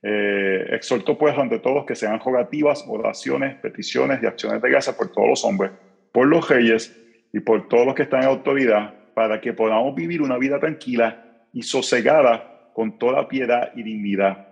[0.05, 5.11] eh, exhorto pues ante todos que sean rogativas, oraciones, peticiones y acciones de gracia por
[5.11, 5.73] todos los hombres,
[6.13, 6.97] por los reyes
[7.33, 11.23] y por todos los que están en autoridad, para que podamos vivir una vida tranquila
[11.53, 14.49] y sosegada con toda piedad y dignidad.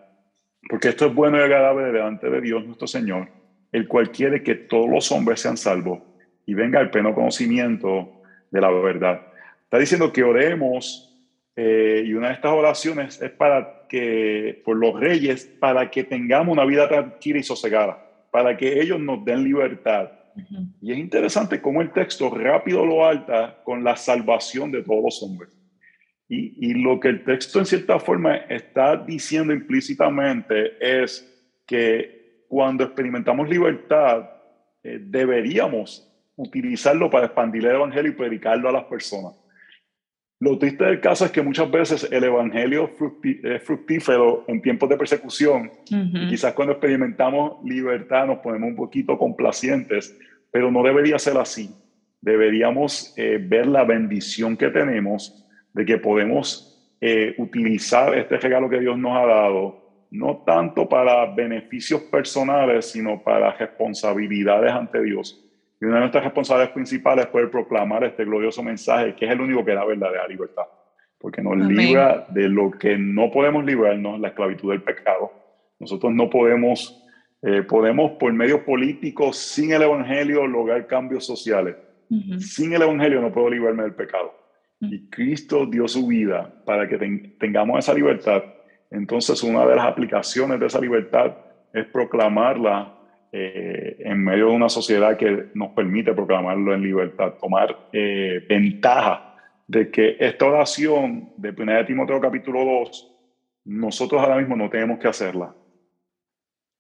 [0.69, 3.29] Porque esto es bueno y agradable delante de Dios nuestro Señor,
[3.73, 6.01] el cual quiere que todos los hombres sean salvos
[6.45, 9.23] y venga el pleno conocimiento de la verdad.
[9.65, 11.19] Está diciendo que oremos
[11.57, 16.53] eh, y una de estas oraciones es para que, por los reyes, para que tengamos
[16.53, 20.11] una vida tranquila y sosegada, para que ellos nos den libertad.
[20.81, 25.23] Y es interesante cómo el texto rápido lo alta con la salvación de todos los
[25.23, 25.51] hombres.
[26.29, 31.27] Y, y lo que el texto en cierta forma está diciendo implícitamente es
[31.67, 34.31] que cuando experimentamos libertad,
[34.83, 36.05] eh, deberíamos
[36.37, 39.35] utilizarlo para expandir el Evangelio y predicarlo a las personas.
[40.41, 42.89] Lo triste del caso es que muchas veces el evangelio
[43.43, 45.71] es fructífero en tiempos de persecución.
[46.29, 50.17] quizás cuando experimentamos libertad nos ponemos un poquito complacientes,
[50.51, 51.71] pero no debería ser así.
[52.21, 58.81] Deberíamos eh, ver la bendición que tenemos de que podemos eh, utilizar este regalo que
[58.81, 65.45] Dios nos ha dado, no tanto para beneficios personales, sino para responsabilidades ante Dios
[65.81, 69.41] y una de nuestras responsabilidades principales es poder proclamar este glorioso mensaje, que es el
[69.41, 70.65] único que da verdadera libertad,
[71.19, 75.33] porque nos libra de lo que no podemos librarnos, la esclavitud del pecado.
[75.79, 77.05] Nosotros no podemos,
[77.43, 81.77] eh, podemos por medios políticos, sin el Evangelio, lograr cambios sociales.
[82.39, 84.35] Sin el Evangelio no puedo librarme del pecado.
[84.81, 86.97] Y Cristo dio su vida para que
[87.39, 88.43] tengamos esa libertad.
[88.91, 91.37] Entonces, una de las aplicaciones de esa libertad
[91.73, 92.95] es proclamarla
[93.31, 99.37] eh, en medio de una sociedad que nos permite proclamarlo en libertad, tomar eh, ventaja
[99.67, 103.17] de que esta oración de 1 Timoteo capítulo 2,
[103.67, 105.55] nosotros ahora mismo no tenemos que hacerla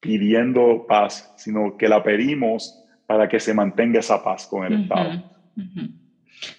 [0.01, 5.23] pidiendo paz, sino que la pedimos para que se mantenga esa paz con el Estado.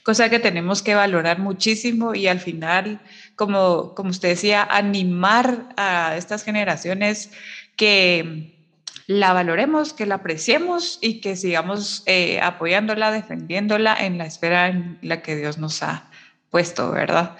[0.03, 2.99] Cosa que tenemos que valorar muchísimo y al final,
[3.35, 7.31] como, como usted decía, animar a estas generaciones
[7.75, 8.55] que
[9.07, 14.99] la valoremos, que la apreciemos y que sigamos eh, apoyándola, defendiéndola en la esfera en
[15.01, 16.09] la que Dios nos ha
[16.49, 17.37] puesto, ¿verdad?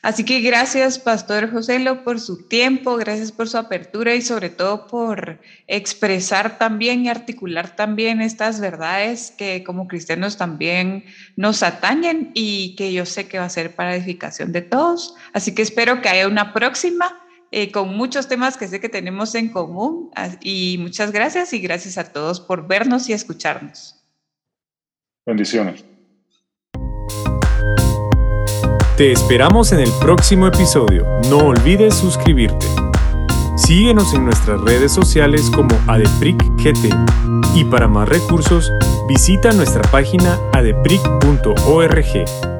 [0.00, 4.86] Así que gracias, Pastor Joselo, por su tiempo, gracias por su apertura y sobre todo
[4.86, 12.76] por expresar también y articular también estas verdades que como cristianos también nos atañen y
[12.76, 15.16] que yo sé que va a ser para edificación de todos.
[15.32, 17.20] Así que espero que haya una próxima
[17.50, 20.10] eh, con muchos temas que sé que tenemos en común.
[20.40, 23.96] Y muchas gracias y gracias a todos por vernos y escucharnos.
[25.26, 25.87] Bendiciones.
[28.98, 31.06] Te esperamos en el próximo episodio.
[31.30, 32.66] No olvides suscribirte.
[33.56, 36.92] Síguenos en nuestras redes sociales como ADEPRICGT
[37.54, 38.72] y para más recursos
[39.08, 42.57] visita nuestra página adepric.org.